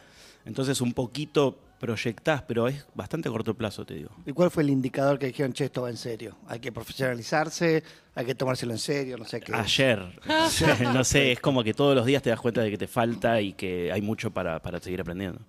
Entonces, 0.45 0.81
un 0.81 0.93
poquito 0.93 1.59
proyectás, 1.79 2.43
pero 2.43 2.67
es 2.67 2.85
bastante 2.93 3.29
a 3.29 3.31
corto 3.31 3.55
plazo, 3.55 3.85
te 3.85 3.95
digo. 3.95 4.11
¿Y 4.25 4.33
cuál 4.33 4.51
fue 4.51 4.63
el 4.63 4.69
indicador 4.69 5.17
que 5.17 5.27
dijeron, 5.27 5.53
che, 5.53 5.65
esto 5.65 5.81
va 5.81 5.89
en 5.89 5.97
serio? 5.97 6.35
Hay 6.47 6.59
que 6.59 6.71
profesionalizarse, 6.71 7.83
hay 8.15 8.25
que 8.25 8.35
tomárselo 8.35 8.73
en 8.73 8.79
serio, 8.79 9.17
no 9.17 9.25
sé 9.25 9.39
qué. 9.39 9.53
Ayer. 9.53 10.19
no 10.93 11.03
sé, 11.03 11.31
es 11.31 11.39
como 11.39 11.63
que 11.63 11.73
todos 11.73 11.95
los 11.95 12.05
días 12.05 12.21
te 12.21 12.29
das 12.29 12.39
cuenta 12.39 12.61
de 12.61 12.69
que 12.71 12.77
te 12.77 12.87
falta 12.87 13.41
y 13.41 13.53
que 13.53 13.91
hay 13.91 14.01
mucho 14.01 14.31
para, 14.31 14.61
para 14.61 14.79
seguir 14.79 15.01
aprendiendo. 15.01 15.39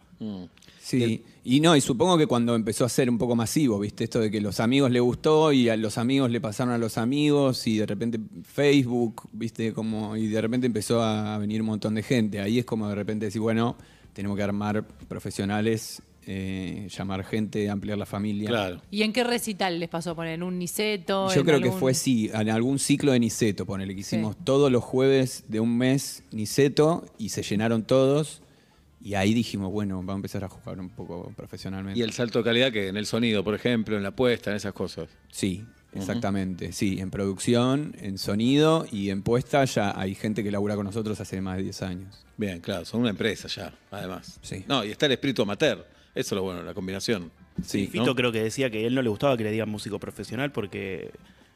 Sí, 0.79 1.25
y 1.45 1.61
no, 1.61 1.75
y 1.75 1.81
supongo 1.81 2.19
que 2.19 2.27
cuando 2.27 2.55
empezó 2.55 2.85
a 2.85 2.91
ser 2.91 3.09
un 3.09 3.17
poco 3.17 3.35
masivo, 3.35 3.79
¿viste? 3.79 4.05
Esto 4.05 4.21
de 4.21 4.31
que 4.31 4.41
los 4.41 4.61
amigos 4.61 4.91
le 4.91 5.01
gustó 5.01 5.51
y 5.51 5.71
a 5.71 5.77
los 5.77 5.97
amigos 5.97 6.31
le 6.31 6.43
pasaron 6.43 6.75
a 6.75 6.79
los 6.79 6.99
amigos 6.99 7.67
y 7.67 7.79
de 7.79 7.87
repente 7.87 8.21
Facebook, 8.43 9.29
¿viste? 9.33 9.73
Como, 9.73 10.17
y 10.17 10.29
de 10.29 10.41
repente 10.41 10.67
empezó 10.67 11.03
a 11.03 11.39
venir 11.39 11.63
un 11.63 11.69
montón 11.69 11.95
de 11.95 12.03
gente. 12.03 12.41
Ahí 12.41 12.59
es 12.59 12.67
como 12.67 12.89
de 12.89 12.95
repente 12.95 13.27
decir, 13.27 13.41
bueno, 13.41 13.77
tenemos 14.13 14.37
que 14.37 14.43
armar 14.43 14.87
profesionales, 15.09 16.03
eh, 16.27 16.89
llamar 16.91 17.25
gente, 17.25 17.69
ampliar 17.71 17.99
la 17.99 18.07
familia. 18.07 18.49
Claro. 18.49 18.83
¿Y 18.91 19.03
en 19.03 19.13
qué 19.13 19.25
recital 19.25 19.79
les 19.81 19.89
pasó? 19.89 20.15
¿Poner 20.15 20.35
en 20.35 20.43
un 20.43 20.59
Niceto? 20.59 21.33
Yo 21.35 21.45
creo 21.45 21.61
que 21.61 21.73
fue 21.73 21.95
sí, 21.95 22.31
en 22.33 22.51
algún 22.51 22.79
ciclo 22.79 23.13
de 23.13 23.21
Niceto, 23.21 23.67
ponele, 23.67 23.95
que 23.95 24.01
hicimos 24.01 24.37
Sí. 24.37 24.43
todos 24.45 24.71
los 24.71 24.85
jueves 24.85 25.45
de 25.49 25.61
un 25.61 25.77
mes 25.77 26.23
Niceto 26.33 27.05
y 27.19 27.31
se 27.31 27.43
llenaron 27.43 27.83
todos. 27.85 28.43
Y 29.03 29.15
ahí 29.15 29.33
dijimos, 29.33 29.73
bueno, 29.73 29.97
vamos 29.97 30.13
a 30.13 30.17
empezar 30.17 30.45
a 30.45 30.49
jugar 30.51 30.79
un 30.79 30.91
poco 30.91 31.33
profesionalmente. 31.35 31.99
Y 31.99 32.03
el 32.03 32.13
salto 32.13 32.41
de 32.41 32.45
calidad 32.45 32.71
que 32.71 32.89
en 32.89 32.99
el 32.99 33.07
sonido, 33.07 33.43
por 33.43 33.55
ejemplo, 33.55 33.97
en 33.97 34.03
la 34.03 34.11
puesta, 34.15 34.51
en 34.51 34.57
esas 34.57 34.75
cosas. 34.75 35.09
Sí, 35.33 35.65
exactamente. 35.95 36.73
Sí, 36.73 37.01
en 37.01 37.11
producción, 37.11 37.95
en 38.01 38.19
sonido 38.19 38.87
y 38.93 39.09
en 39.09 39.23
puesta 39.23 39.65
ya 39.65 39.99
hay 39.99 40.15
gente 40.15 40.45
que 40.45 40.51
labura 40.51 40.77
con 40.77 40.85
nosotros 40.85 41.19
hace 41.21 41.41
más 41.41 41.57
de 41.57 41.63
10 41.65 41.83
años. 41.83 42.27
Bien, 42.37 42.61
claro, 42.61 42.85
son 42.85 43.01
una 43.01 43.11
empresa 43.11 43.49
ya, 43.49 43.73
además. 43.91 44.39
Sí. 44.43 44.65
No, 44.69 44.85
y 44.85 44.91
está 44.91 45.07
el 45.07 45.13
espíritu 45.13 45.43
amateur. 45.43 45.87
Eso 46.15 46.35
es 46.35 46.37
lo 46.37 46.43
bueno, 46.43 46.63
la 46.63 46.75
combinación. 46.75 47.31
Sí, 47.65 47.87
Fito 47.87 48.05
¿no? 48.07 48.15
creo 48.15 48.33
que 48.33 48.43
decía 48.43 48.71
que 48.71 48.79
a 48.85 48.87
él 48.87 48.95
no 48.95 49.03
le 49.03 49.09
gustaba 49.09 49.37
que 49.37 49.45
le 49.45 49.51
digan 49.51 49.69
músico 49.69 49.99
profesional 49.99 50.51
porque 50.51 51.11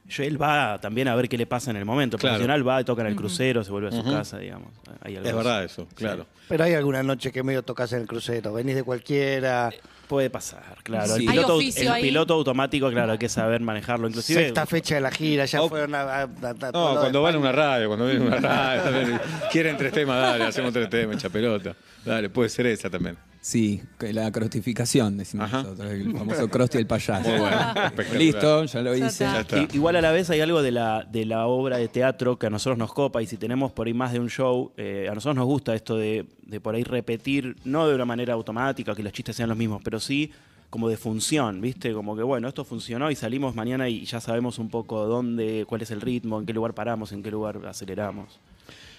yo- 0.08 0.22
él 0.22 0.40
va 0.40 0.78
también 0.80 1.08
a 1.08 1.14
ver 1.16 1.28
qué 1.28 1.38
le 1.38 1.46
pasa 1.46 1.70
en 1.70 1.76
el 1.78 1.84
momento. 1.84 2.18
Claro. 2.18 2.34
Profesional 2.34 2.68
va, 2.68 2.84
toca 2.84 3.02
en 3.02 3.08
el 3.08 3.16
crucero, 3.16 3.64
se 3.64 3.70
vuelve 3.70 3.88
a 3.88 3.92
su 3.92 4.04
casa, 4.04 4.38
digamos. 4.38 4.68
Hay 5.00 5.16
algo 5.16 5.28
Es 5.28 5.34
así. 5.34 5.36
verdad 5.44 5.64
eso, 5.64 5.88
claro. 5.94 6.26
Pero 6.48 6.64
hay 6.64 6.74
alguna 6.74 7.02
noche 7.02 7.32
que 7.32 7.42
medio 7.42 7.62
tocas 7.62 7.92
en 7.94 8.02
el 8.02 8.06
crucero, 8.06 8.52
venís 8.52 8.74
de 8.74 8.82
cualquiera, 8.84 9.70
Puede 10.08 10.28
pasar, 10.28 10.76
claro. 10.82 11.06
Sí. 11.16 11.22
El, 11.22 11.28
Hay 11.30 11.34
piloto, 11.34 11.54
oficio 11.56 11.82
el 11.82 11.88
ahí. 11.88 12.02
piloto 12.02 12.34
automático, 12.34 12.90
claro, 12.90 13.12
hay 13.12 13.18
que 13.18 13.30
saber 13.30 13.62
manejarlo. 13.62 14.06
Inclusive, 14.06 14.42
sexta 14.42 14.66
fecha 14.66 14.96
de 14.96 15.00
la 15.00 15.10
gira, 15.10 15.46
ya 15.46 15.62
Oh. 15.62 15.68
fueron 15.70 15.94
a... 15.94 16.02
a- 16.02 16.22
a- 16.24 16.24
a- 16.24 16.70
No, 16.74 16.96
cuando 17.00 17.22
van 17.22 17.34
a 17.36 17.38
una 17.38 17.52
radio, 17.52 17.88
cuando 17.88 18.04
vienen 18.06 18.30
a 18.30 18.36
una 18.36 18.38
radio, 18.38 19.18
quieren 19.50 19.78
tres 19.78 19.92
temas, 19.94 20.20
dale, 20.20 20.44
hacemos 20.44 20.74
tres 20.74 20.90
temas, 20.90 21.16
echa 21.16 21.30
pelota. 21.30 21.74
Dale, 22.04 22.28
puede 22.28 22.50
ser 22.50 22.66
esa 22.66 22.90
también. 22.90 23.16
Sí, 23.44 23.82
que 23.98 24.14
la 24.14 24.32
crostificación, 24.32 25.18
decimos 25.18 25.52
Ajá. 25.52 25.64
nosotros, 25.64 25.90
el 25.92 26.16
famoso 26.16 26.48
crosti 26.48 26.78
el 26.78 26.86
payaso. 26.86 27.28
Muy 27.28 27.40
bueno, 27.40 27.56
espectacular. 27.56 28.16
Listo, 28.16 28.64
ya 28.64 28.80
lo 28.80 28.96
hice. 28.96 29.24
Ya 29.24 29.40
está. 29.40 29.68
Igual 29.70 29.96
a 29.96 30.00
la 30.00 30.12
vez 30.12 30.30
hay 30.30 30.40
algo 30.40 30.62
de 30.62 30.70
la, 30.70 31.04
de 31.04 31.26
la 31.26 31.46
obra 31.46 31.76
de 31.76 31.88
teatro 31.88 32.38
que 32.38 32.46
a 32.46 32.50
nosotros 32.50 32.78
nos 32.78 32.94
copa 32.94 33.20
y 33.20 33.26
si 33.26 33.36
tenemos 33.36 33.70
por 33.70 33.86
ahí 33.86 33.92
más 33.92 34.14
de 34.14 34.20
un 34.20 34.30
show, 34.30 34.72
eh, 34.78 35.08
a 35.10 35.14
nosotros 35.14 35.36
nos 35.36 35.44
gusta 35.44 35.74
esto 35.74 35.98
de, 35.98 36.24
de 36.46 36.58
por 36.58 36.74
ahí 36.74 36.84
repetir, 36.84 37.54
no 37.66 37.86
de 37.86 37.94
una 37.94 38.06
manera 38.06 38.32
automática, 38.32 38.94
que 38.94 39.02
los 39.02 39.12
chistes 39.12 39.36
sean 39.36 39.50
los 39.50 39.58
mismos, 39.58 39.82
pero 39.84 40.00
sí 40.00 40.32
como 40.70 40.88
de 40.88 40.96
función, 40.96 41.60
¿viste? 41.60 41.92
Como 41.92 42.16
que 42.16 42.22
bueno, 42.22 42.48
esto 42.48 42.64
funcionó 42.64 43.10
y 43.10 43.14
salimos 43.14 43.54
mañana 43.54 43.90
y 43.90 44.06
ya 44.06 44.22
sabemos 44.22 44.58
un 44.58 44.70
poco 44.70 45.04
dónde, 45.04 45.66
cuál 45.68 45.82
es 45.82 45.90
el 45.90 46.00
ritmo, 46.00 46.40
en 46.40 46.46
qué 46.46 46.54
lugar 46.54 46.72
paramos, 46.72 47.12
en 47.12 47.22
qué 47.22 47.30
lugar 47.30 47.60
aceleramos. 47.66 48.40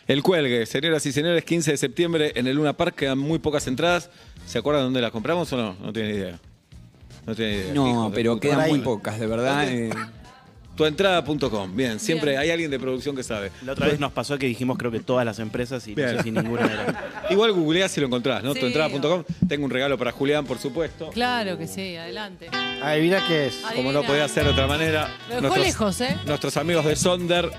El 0.08 0.22
cuelgue, 0.22 0.66
señoras 0.68 1.06
y 1.06 1.12
señores, 1.12 1.44
15 1.44 1.72
de 1.72 1.78
septiembre 1.78 2.32
en 2.36 2.46
el 2.48 2.56
Luna 2.56 2.74
Park, 2.74 2.96
quedan 2.96 3.18
muy 3.18 3.40
pocas 3.40 3.66
entradas. 3.68 4.10
¿Se 4.46 4.60
acuerdan 4.60 4.84
dónde 4.84 5.02
las 5.02 5.12
compramos 5.12 5.52
o 5.54 5.58
no? 5.58 5.76
No 5.82 5.92
tienen 5.92 6.16
idea. 6.16 6.40
No 7.26 7.34
tienen 7.36 7.60
idea. 7.62 7.74
No, 7.74 8.12
pero 8.14 8.40
quedan 8.40 8.70
muy 8.70 8.80
pocas, 8.80 9.20
de 9.20 9.26
verdad. 9.26 9.68
eh, 9.68 9.90
Tuentrada.com. 10.76 11.76
Bien, 11.76 12.00
siempre 12.00 12.32
Bien. 12.32 12.42
hay 12.42 12.52
alguien 12.52 12.70
de 12.70 12.78
producción 12.78 13.16
que 13.16 13.24
sabe. 13.24 13.50
La 13.64 13.72
otra 13.72 13.88
vez 13.88 14.00
nos 14.00 14.12
pasó 14.12 14.38
que 14.38 14.46
dijimos 14.46 14.78
creo 14.78 14.92
que 14.92 15.00
todas 15.00 15.26
las 15.26 15.40
empresas 15.40 15.88
y 15.88 15.96
Bien. 15.96 16.12
no 16.12 16.18
sé 16.18 16.24
si 16.24 16.32
ninguna 16.32 16.66
era. 16.66 17.26
Igual 17.32 17.54
googleás 17.54 17.92
si 17.92 18.02
lo 18.02 18.08
encontrás, 18.08 18.44
¿no? 18.44 18.54
Sí. 18.54 18.60
Tuentrada.com. 18.60 19.24
Tengo 19.48 19.66
un 19.66 19.72
regalo 19.72 19.98
para 19.98 20.12
Julián, 20.12 20.46
por 20.46 20.60
supuesto. 20.60 21.10
Claro 21.12 21.58
que 21.58 21.66
sí, 21.66 21.96
adelante. 21.96 22.50
Adivina 22.84 23.26
qué 23.28 23.48
es. 23.48 23.56
Como 23.74 23.92
no 23.92 24.04
podía 24.04 24.28
ser 24.28 24.44
de 24.44 24.50
otra 24.52 24.68
manera. 24.68 25.10
Lo 25.30 25.42
dejó 25.42 25.58
lejos, 25.58 26.00
¿eh? 26.02 26.16
Nuestros 26.28 26.58
amigos 26.58 26.86
de 26.86 26.96
Sonder 26.98 27.50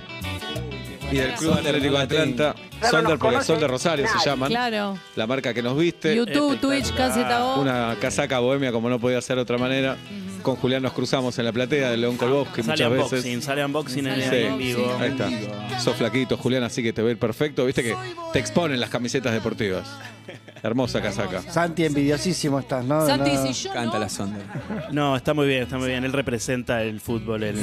Y 1.11 1.17
del 1.17 1.35
Club 1.35 1.53
Atlético 1.53 1.97
de 1.97 2.03
Atlanta. 2.03 2.55
Sonder, 2.83 3.03
nos 3.03 3.03
porque 3.03 3.19
conoce 3.19 3.47
Sonder 3.47 3.71
Rosario 3.71 4.07
se 4.07 4.29
llaman. 4.29 4.49
Claro. 4.51 4.99
La 5.15 5.27
marca 5.27 5.55
que 5.55 5.63
nos 5.63 5.77
viste. 5.79 6.15
YouTube, 6.15 6.59
Twitch, 6.61 6.95
Caseta 6.95 7.45
O. 7.45 7.61
Una 7.61 7.97
casaca 8.01 8.39
bohemia 8.41 8.73
como 8.73 8.91
no 8.91 8.99
podía 8.99 9.21
ser 9.21 9.37
de 9.37 9.43
otra 9.43 9.59
manera. 9.59 9.97
Con 10.47 10.55
Julián 10.55 10.81
nos 10.81 10.93
cruzamos 10.93 11.37
en 11.41 11.45
la 11.45 11.50
platea 11.53 11.91
de 11.91 11.97
León 11.97 12.17
Colbosque 12.17 12.62
Sale 12.62 12.85
muchas 12.88 12.93
unboxing, 13.09 13.33
veces. 13.33 13.45
sale 13.45 13.65
unboxing 13.65 14.07
en, 14.07 14.31
Sí. 14.31 14.37
en 14.37 14.59
vivo. 14.59 14.97
Ahí 15.00 15.09
está. 15.11 15.81
Sos 15.81 15.97
flaquito, 15.97 16.37
Julián, 16.37 16.62
así 16.62 16.85
que 16.85 16.93
te 16.93 17.03
ve 17.03 17.17
perfecto. 17.17 17.67
Viste 17.67 17.83
que 17.83 17.97
te 18.33 18.38
exponen 18.38 18.79
las 18.79 18.88
camisetas 18.88 19.33
deportivas. 19.33 19.88
Hermosa 20.62 21.03
casaca. 21.03 21.43
Santi, 21.43 21.85
envidiosísimo 21.85 22.61
estás, 22.61 22.85
¿no? 22.85 23.05
Santi, 23.05 23.33
No. 23.33 23.47
si 23.53 23.65
yo 23.65 23.73
Canta 23.73 23.95
no, 23.95 23.99
la 23.99 24.09
sonda. 24.09 24.38
No, 24.93 25.17
está 25.17 25.35
muy 25.35 25.49
bien, 25.49 25.65
está 25.65 25.79
muy 25.79 25.88
bien. 25.88 26.05
Él 26.05 26.12
representa 26.12 26.81
el 26.85 27.00
fútbol 27.00 27.43
el- 27.43 27.57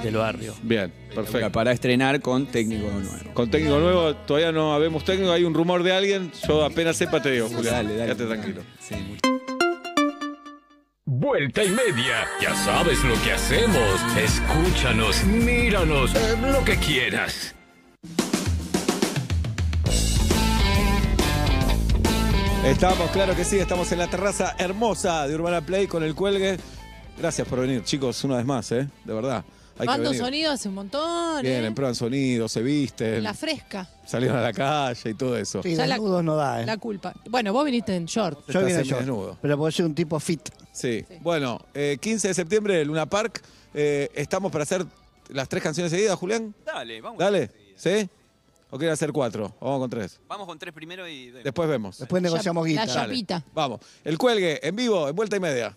del 0.00 0.14
barrio. 0.16 0.54
Bien, 0.62 0.92
perfecto. 1.12 1.50
Para 1.50 1.72
estrenar 1.72 2.20
con 2.20 2.46
técnico 2.46 2.88
nuevo. 2.92 3.08
Con 3.34 3.50
técnico 3.50 3.80
nuevo, 3.80 4.14
todavía 4.14 4.52
no 4.52 4.72
habemos 4.72 5.04
técnico, 5.04 5.32
hay 5.32 5.42
un 5.42 5.52
rumor 5.52 5.82
de 5.82 5.92
alguien. 5.96 6.30
Yo 6.46 6.64
apenas 6.64 6.96
sepa 6.96 7.20
te 7.20 7.32
digo, 7.32 7.48
Julián. 7.48 7.74
Dale, 7.86 7.96
dale. 7.96 8.14
Quédate 8.14 8.26
tranquilo. 8.26 8.62
Sí, 8.80 8.94
mucho. 8.94 9.29
Vuelta 11.30 11.62
y 11.62 11.68
media. 11.68 12.26
Ya 12.42 12.52
sabes 12.56 13.04
lo 13.04 13.14
que 13.22 13.30
hacemos. 13.30 14.00
Escúchanos, 14.16 15.22
míranos, 15.26 16.12
eh, 16.16 16.36
lo 16.42 16.64
que 16.64 16.76
quieras. 16.78 17.54
Estamos, 22.64 23.12
claro 23.12 23.36
que 23.36 23.44
sí, 23.44 23.60
estamos 23.60 23.92
en 23.92 23.98
la 23.98 24.08
terraza 24.08 24.56
hermosa 24.58 25.28
de 25.28 25.36
Urbana 25.36 25.60
Play 25.60 25.86
con 25.86 26.02
el 26.02 26.16
cuelgue. 26.16 26.58
Gracias 27.16 27.46
por 27.46 27.60
venir, 27.60 27.84
chicos, 27.84 28.24
una 28.24 28.38
vez 28.38 28.44
más, 28.44 28.72
¿eh? 28.72 28.88
De 29.04 29.14
verdad. 29.14 29.44
Hay 29.80 29.86
Mando 29.86 30.12
sonido 30.14 30.52
hace 30.52 30.68
un 30.68 30.74
montón. 30.74 31.42
Vienen, 31.42 31.72
¿eh? 31.72 31.74
prueban 31.74 31.94
sonido, 31.94 32.48
se 32.48 32.62
visten, 32.62 33.22
La 33.22 33.32
fresca. 33.34 33.88
salieron 34.06 34.36
a 34.38 34.42
la 34.42 34.52
calle 34.52 35.10
y 35.10 35.14
todo 35.14 35.36
eso. 35.38 35.62
Sí, 35.62 35.74
Ya 35.74 35.86
la- 35.86 35.94
desnudos 35.94 36.22
no 36.22 36.36
da, 36.36 36.62
¿eh? 36.62 36.66
La 36.66 36.76
culpa. 36.76 37.14
Bueno, 37.30 37.52
vos 37.52 37.64
viniste 37.64 37.96
en 37.96 38.04
short. 38.06 38.38
Yo 38.40 38.44
Estás 38.48 38.64
vine 38.64 38.78
yo, 38.78 38.84
semidesnudo. 38.84 39.38
pero 39.40 39.56
puedo 39.56 39.70
ser 39.70 39.86
un 39.86 39.94
tipo 39.94 40.20
fit. 40.20 40.48
Sí. 40.72 41.04
Bueno, 41.22 41.58
eh, 41.74 41.96
15 42.00 42.28
de 42.28 42.34
septiembre, 42.34 42.84
Luna 42.84 43.06
Park. 43.06 43.42
Eh, 43.72 44.10
estamos 44.14 44.52
para 44.52 44.64
hacer 44.64 44.84
las 45.28 45.48
tres 45.48 45.62
canciones 45.62 45.90
seguidas, 45.92 46.18
Julián. 46.18 46.54
Dale, 46.66 47.00
vamos. 47.00 47.18
Dale. 47.18 47.50
¿Sí? 47.76 48.08
¿O 48.72 48.78
quieren 48.78 48.92
hacer 48.92 49.10
cuatro? 49.12 49.54
O 49.60 49.64
vamos 49.66 49.80
con 49.80 49.90
tres. 49.90 50.20
Vamos 50.28 50.46
con 50.46 50.58
tres 50.58 50.72
primero 50.74 51.08
y. 51.08 51.30
Después 51.30 51.68
vemos. 51.68 51.98
Después 51.98 52.22
negociamos 52.22 52.64
La 52.64 52.68
guita. 52.68 52.86
Dale. 52.86 53.00
chapita. 53.08 53.44
Vamos. 53.54 53.80
El 54.04 54.16
cuelgue, 54.18 54.60
en 54.66 54.76
vivo, 54.76 55.08
en 55.08 55.16
vuelta 55.16 55.36
y 55.36 55.40
media. 55.40 55.76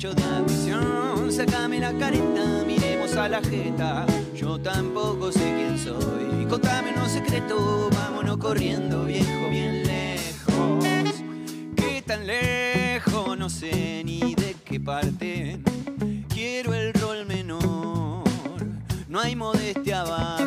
Derecho 0.00 0.14
de 0.14 0.22
admisión. 0.22 1.32
Sácame 1.32 1.78
la 1.78 1.92
careta, 1.92 2.64
miremos 2.66 3.14
a 3.16 3.28
la 3.28 3.42
jeta. 3.42 4.06
Yo 4.34 4.58
tampoco 4.58 5.30
sé 5.30 5.40
quién 5.40 5.78
soy. 5.78 6.46
Contame 6.48 6.92
unos 6.96 7.10
secretos, 7.10 7.90
vámonos 7.94 8.38
corriendo, 8.38 9.04
viejo, 9.04 9.48
bien 9.50 9.86
lejos. 9.86 10.84
¿Qué 11.76 12.02
tan 12.06 12.26
lejos? 12.26 13.36
No 13.38 13.50
sé 13.50 14.02
ni 14.04 14.34
de 14.34 14.56
qué 14.64 14.80
parte. 14.80 15.60
Quiero 16.28 16.74
el 16.74 16.92
rol 16.94 17.26
menor. 17.26 18.24
No 19.08 19.20
hay 19.20 19.36
modestia 19.36 20.04
baja 20.04 20.39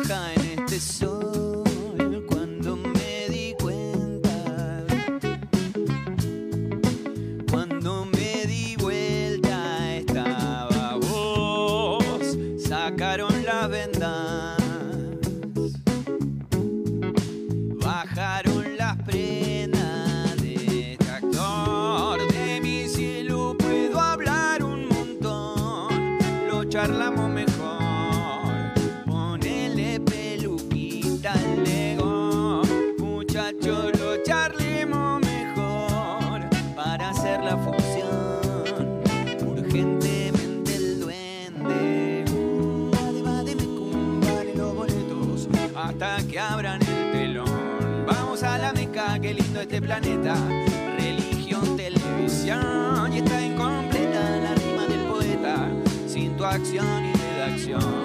este 49.74 49.86
planeta. 49.86 50.36
Religión, 50.96 51.76
televisión. 51.76 53.12
Y 53.12 53.18
está 53.18 53.44
incompleta 53.44 54.36
la 54.36 54.54
rima 54.54 54.86
del 54.86 55.04
poeta. 55.06 55.68
Sin 56.06 56.36
tu 56.36 56.44
acción 56.44 57.06
y 57.06 57.12
redacción. 57.12 58.03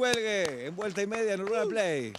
descuelgue 0.00 0.66
en 0.66 0.76
vuelta 0.76 1.02
y 1.02 1.06
media 1.06 1.34
en 1.34 1.42
Uruguay 1.42 1.66
uh. 1.66 1.68
Play. 1.68 2.12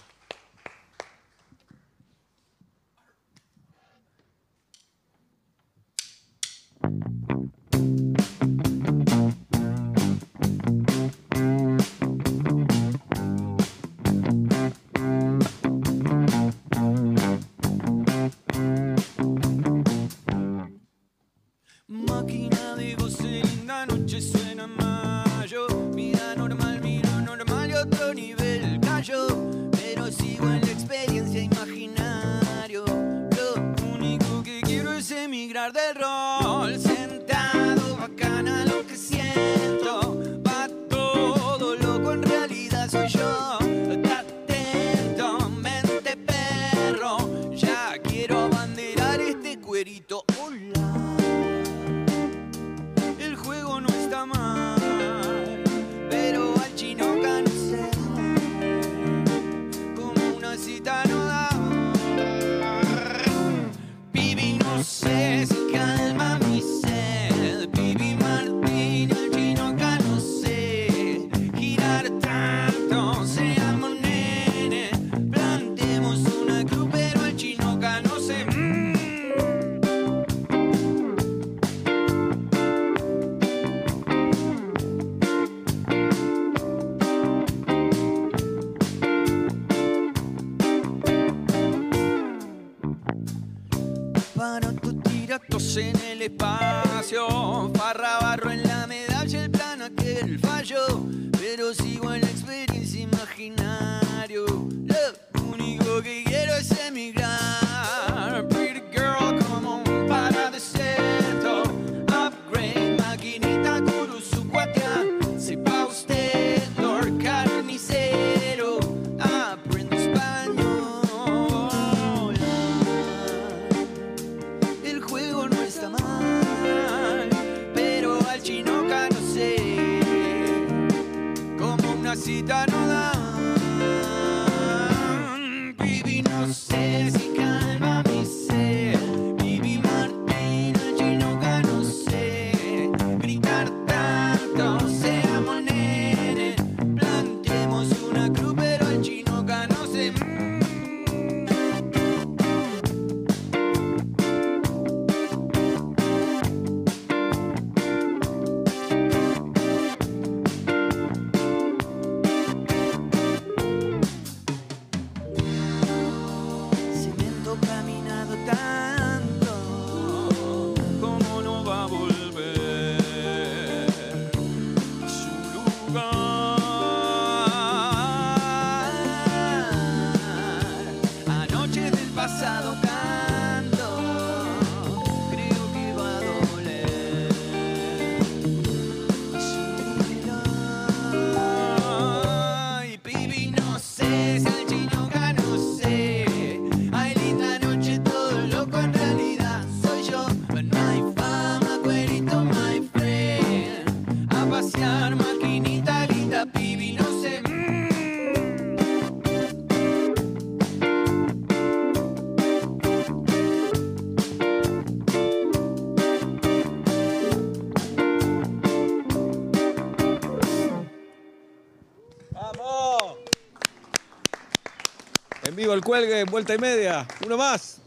En 225.52 225.56
vivo 225.56 225.74
el 225.74 225.82
cuelgue, 225.82 226.24
vuelta 226.24 226.54
y 226.54 226.58
media. 226.58 227.06
Uno 227.26 227.36
más. 227.36 227.82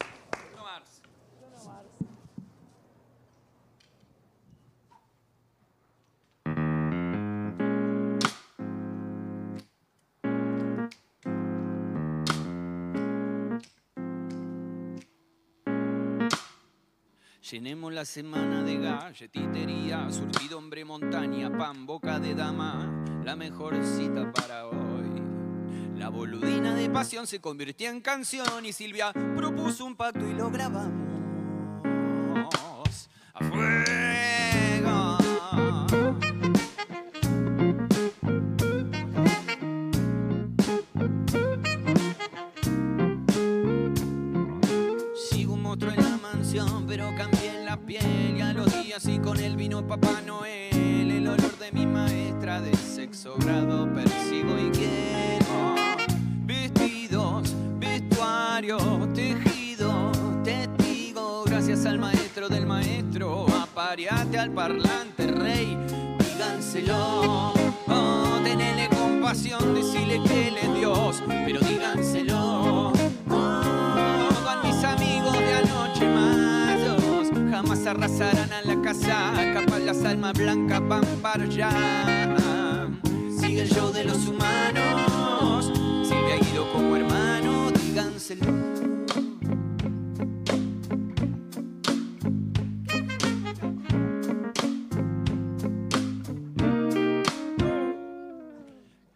Uno 0.53 0.63
más. 0.63 0.83
Llenemos 17.49 17.91
la 17.91 18.05
semana 18.05 18.61
de 18.61 18.77
galletitería, 18.77 20.11
surtido 20.11 20.59
hombre 20.59 20.85
montaña, 20.85 21.49
pan, 21.57 21.87
boca 21.87 22.19
de 22.19 22.35
dama, 22.35 23.03
la 23.23 23.35
mejor 23.35 23.83
cita 23.83 24.31
para 24.31 24.67
hoy. 24.67 24.84
La 26.05 26.11
boludina 26.11 26.75
de 26.75 26.87
pasión 26.87 27.25
se 27.25 27.41
convirtió 27.41 27.89
en 27.89 27.99
canción 27.99 28.63
y 28.63 28.71
Silvia 28.73 29.11
propuso 29.35 29.85
un 29.85 29.95
pacto 29.95 30.19
y 30.19 30.33
lo 30.33 30.51
grabamos. 30.51 30.93
A 33.33 33.43
fuego. 33.43 35.17
Sigo 45.15 45.53
un 45.55 45.63
monstruo 45.63 45.91
en 45.91 46.03
la 46.03 46.17
mansión, 46.17 46.85
pero 46.87 47.09
cambié 47.17 47.63
la 47.65 47.77
piel 47.77 48.37
y 48.37 48.41
a 48.41 48.53
los 48.53 48.71
días 48.71 49.03
y 49.07 49.17
con 49.17 49.39
el 49.39 49.55
vino 49.55 49.87
papá 49.87 50.21
díganselo. 66.75 67.53
Oh, 67.87 68.39
tenele 68.43 68.89
compasión, 68.89 69.73
decirle 69.73 70.21
que 70.23 70.47
él 70.49 70.57
es 70.57 70.73
Dios, 70.73 71.23
pero 71.27 71.59
díganselo. 71.59 72.93
Oh, 73.29 74.49
a 74.49 74.61
mis 74.63 74.83
amigos 74.83 75.37
de 75.37 75.53
anoche 75.53 76.05
malos, 76.07 77.29
jamás 77.49 77.85
arrasarán 77.85 78.51
a 78.51 78.61
la 78.61 78.81
casa, 78.81 79.33
capaz 79.53 79.79
las 79.79 80.03
almas 80.03 80.33
blancas 80.33 80.81
van 80.87 81.05
para 81.21 81.43
allá. 81.43 81.71
Sigue 83.39 83.61
el 83.61 83.69
show 83.69 83.91
de 83.91 84.03
los 84.03 84.27
humanos, 84.27 85.71
si 86.07 86.13
me 86.13 86.33
ha 86.33 86.37
ido 86.37 86.71
como 86.73 86.95
hermano, 86.95 87.71
díganselo. 87.71 88.74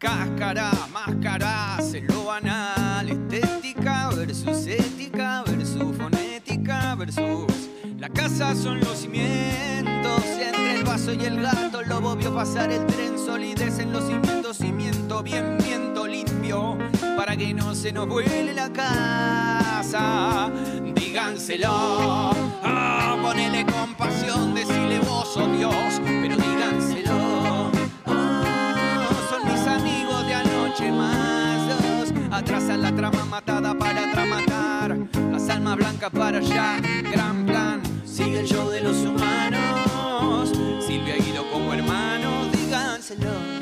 Cáscara, 0.00 0.70
máscara, 0.90 1.76
lo 2.08 2.24
banal, 2.24 3.06
estética 3.06 4.08
versus 4.08 4.66
ética 4.66 5.44
versus 5.46 5.94
fonética 5.94 6.94
versus 6.94 7.68
la 7.98 8.08
casa 8.08 8.54
son 8.54 8.80
los 8.80 9.00
cimientos. 9.00 10.24
Entre 10.24 10.76
el 10.76 10.84
vaso 10.84 11.12
y 11.12 11.22
el 11.26 11.42
gato 11.42 11.82
lobo 11.82 12.16
vio 12.16 12.34
pasar 12.34 12.72
el 12.72 12.86
tren. 12.86 13.18
Solidez 13.18 13.78
en 13.78 13.92
los 13.92 14.06
cimientos 14.06 14.56
cimiento 14.56 15.22
bien 15.22 15.58
viento 15.58 16.06
limpio 16.06 16.78
para 17.14 17.36
que 17.36 17.52
no 17.52 17.74
se 17.74 17.92
nos 17.92 18.08
vuele 18.08 18.54
la 18.54 18.72
casa. 18.72 20.50
Díganselo 20.94 21.68
ah, 21.70 23.18
ponele 23.20 23.66
compasión 23.66 24.54
decirle 24.54 24.98
vos 25.00 25.30
sos 25.34 25.54
Dios 25.58 26.00
La 32.78 32.94
trama 32.94 33.24
matada 33.24 33.74
para 33.74 34.12
tramatar. 34.12 34.96
Las 35.32 35.48
almas 35.48 35.76
blancas 35.76 36.10
para 36.10 36.38
allá, 36.38 36.80
gran 37.10 37.44
plan. 37.44 37.82
Sigue 38.04 38.40
el 38.40 38.46
show 38.46 38.70
de 38.70 38.80
los 38.80 38.96
humanos. 38.98 40.52
Silvia 40.86 41.16
Guido 41.16 41.44
como 41.50 41.74
hermano, 41.74 42.46
díganselo. 42.52 43.59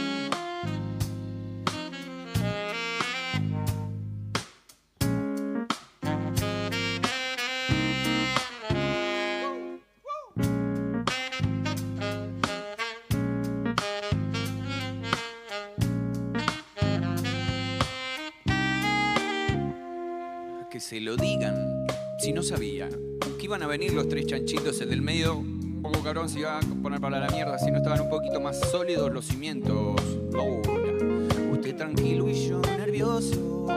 Se 20.98 21.04
lo 21.04 21.14
digan. 21.16 21.86
Si 22.18 22.32
no 22.32 22.42
sabía 22.42 22.88
que 22.88 23.44
iban 23.44 23.62
a 23.62 23.68
venir 23.68 23.92
los 23.92 24.08
tres 24.08 24.26
chanchitos, 24.26 24.80
el 24.80 24.90
del 24.90 25.00
medio, 25.00 25.38
un 25.38 25.80
poco 25.80 26.02
cabrón, 26.02 26.28
se 26.28 26.40
iba 26.40 26.58
a 26.58 26.60
poner 26.82 27.00
para 27.00 27.20
la 27.20 27.28
mierda. 27.28 27.56
Si 27.56 27.70
no 27.70 27.76
estaban 27.76 28.00
un 28.00 28.10
poquito 28.10 28.40
más 28.40 28.58
sólidos 28.72 29.12
los 29.12 29.24
cimientos. 29.24 29.94
Ahora, 30.34 31.52
usted 31.52 31.76
tranquilo 31.76 32.28
y 32.28 32.48
yo 32.48 32.60
nervioso, 32.76 33.68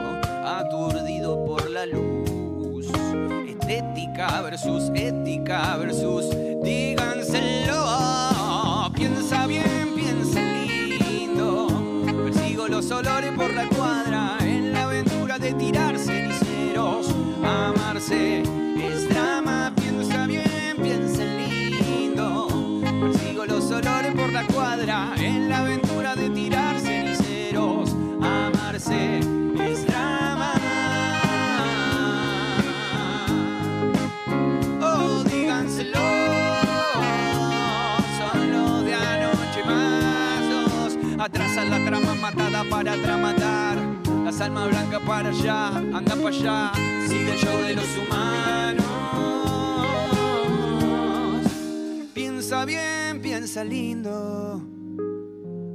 aturdido 0.44 1.44
por 1.44 1.70
la 1.70 1.86
luz. 1.86 2.90
Estética 3.46 4.42
versus 4.42 4.90
ética 4.92 5.76
versus 5.76 6.26
díganselo. 6.64 7.86
Piensa 8.96 9.46
bien, 9.46 9.81
Es 18.10 19.08
drama, 19.08 19.72
piensa 19.76 20.26
bien, 20.26 20.76
piensa 20.82 21.22
lindo. 21.22 22.48
Persigo 23.00 23.46
los 23.46 23.70
olores 23.70 24.12
por 24.16 24.32
la 24.32 24.44
cuadra 24.48 25.12
en 25.16 25.48
la 25.48 25.58
aventura 25.58 26.16
de 26.16 26.28
tirar 26.30 26.80
ceniceros. 26.80 27.94
Amarse 28.20 29.18
es 29.18 29.86
drama. 29.86 30.52
Oh, 34.80 35.22
díganselo. 35.22 36.00
Son 38.18 38.50
los 38.50 38.84
de 38.84 38.94
anoche 38.94 39.64
más 39.64 40.50
dos. 40.50 41.20
Atrasan 41.20 41.70
la 41.70 41.84
trama 41.84 42.14
matada 42.16 42.64
para 42.68 42.96
tramatar. 42.96 43.41
Las 44.32 44.40
almas 44.40 44.70
blancas 44.70 45.02
para 45.06 45.28
allá, 45.28 45.68
anda 45.76 46.16
para 46.16 46.28
allá. 46.28 46.72
Sigue 47.06 47.32
el 47.32 47.38
show 47.38 47.54
de 47.58 47.74
los 47.74 47.84
humanos. 47.98 48.86
Piensa 52.14 52.64
bien, 52.64 53.20
piensa 53.20 53.62
lindo. 53.62 54.62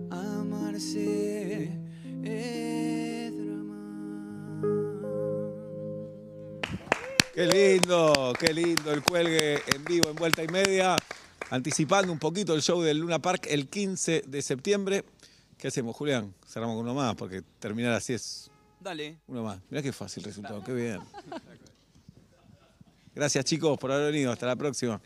Amarse 0.09 1.69
es. 2.23 3.33
Qué 7.35 7.45
lindo, 7.45 8.33
qué 8.39 8.53
lindo 8.55 8.91
el 8.91 9.03
cuelgue 9.03 9.61
en 9.75 9.85
vivo 9.85 10.09
en 10.09 10.15
vuelta 10.15 10.43
y 10.43 10.47
media. 10.47 10.95
Anticipando 11.51 12.11
un 12.11 12.17
poquito 12.17 12.55
el 12.55 12.63
show 12.63 12.81
del 12.81 12.97
Luna 12.97 13.19
Park 13.19 13.45
el 13.51 13.67
15 13.67 14.23
de 14.25 14.41
septiembre. 14.41 15.03
¿Qué 15.57 15.67
hacemos, 15.69 15.95
Julián? 15.95 16.33
Cerramos 16.47 16.75
con 16.75 16.85
uno 16.85 16.93
más 16.93 17.15
porque 17.15 17.41
terminar 17.59 17.93
así 17.93 18.13
es 18.13 18.51
Dale. 18.79 19.17
uno 19.27 19.43
más. 19.43 19.59
Mirá 19.69 19.81
qué 19.81 19.91
fácil 19.91 20.21
el 20.21 20.25
resultado, 20.29 20.63
qué 20.63 20.73
bien. 20.73 20.99
Gracias 23.15 23.43
chicos 23.45 23.77
por 23.79 23.91
haber 23.91 24.11
venido. 24.11 24.31
Hasta 24.31 24.45
la 24.45 24.55
próxima. 24.55 25.01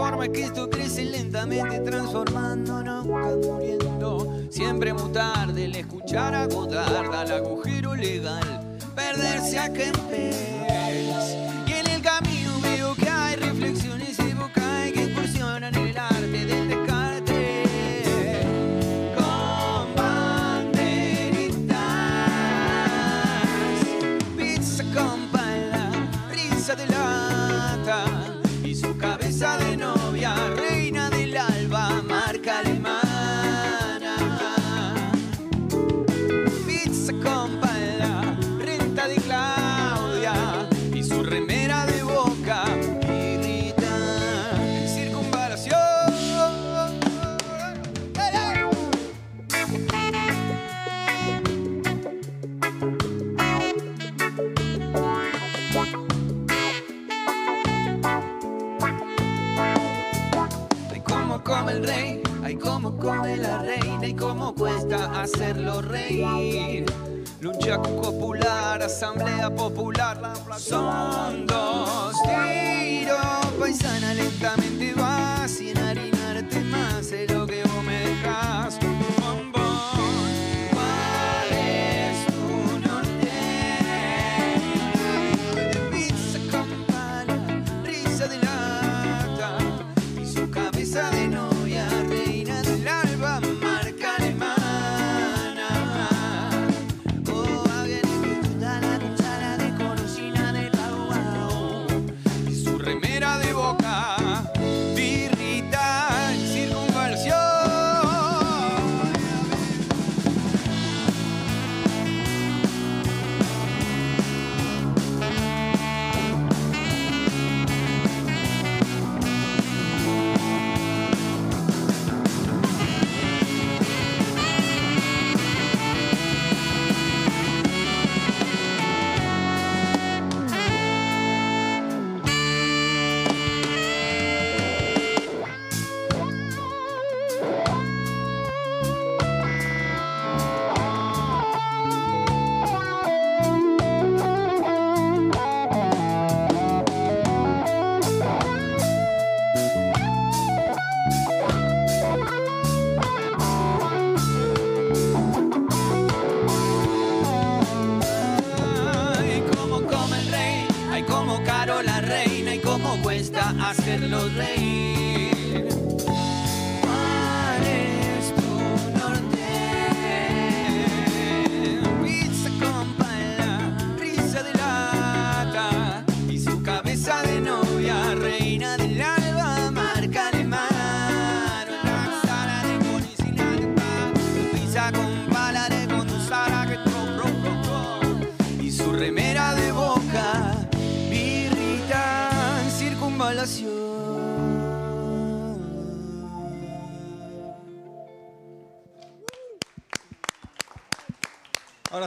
Forma 0.00 0.24
esto 0.24 0.70
crece 0.70 1.04
lentamente 1.04 1.78
transformando, 1.80 2.82
nunca 2.82 3.36
muriendo. 3.36 4.40
Siempre 4.48 4.94
mutar 4.94 5.52
del 5.52 5.76
escuchar 5.76 6.34
a 6.34 6.46
Godard 6.46 7.14
al 7.14 7.30
agujero 7.32 7.94
legal, 7.94 8.78
perderse 8.94 9.58
a 9.58 9.70
Kempes. 9.70 11.09
Come 63.00 63.36
la 63.38 63.58
reina 63.58 64.06
y 64.06 64.14
cómo 64.14 64.54
cuesta 64.54 65.20
hacerlo 65.20 65.80
reír. 65.80 66.84
Lucha 67.40 67.80
popular, 67.80 68.82
asamblea 68.82 69.48
popular, 69.50 70.34
son 70.58 71.46
dos 71.46 72.12
tiros. 72.22 73.46
Paisana 73.58 74.14
lentamente 74.14 74.94
va 74.94 75.09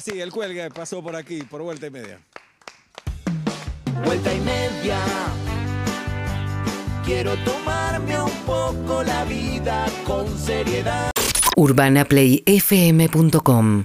sí, 0.04 0.20
el 0.20 0.32
cuelga 0.32 0.68
pasó 0.70 1.02
por 1.02 1.16
aquí, 1.16 1.44
por 1.44 1.62
vuelta 1.62 1.88
y 1.88 1.92
media. 1.92 2.20
Vuelta 4.06 4.34
y 4.34 4.42
media. 4.42 5.00
Quiero 7.06 7.36
tomarme 7.44 8.22
un 8.22 8.32
poco 8.46 9.04
la 9.04 9.24
vida 9.26 9.86
con 10.06 10.28
seriedad. 10.38 11.12
UrbanaPlayFM.com 11.56 13.84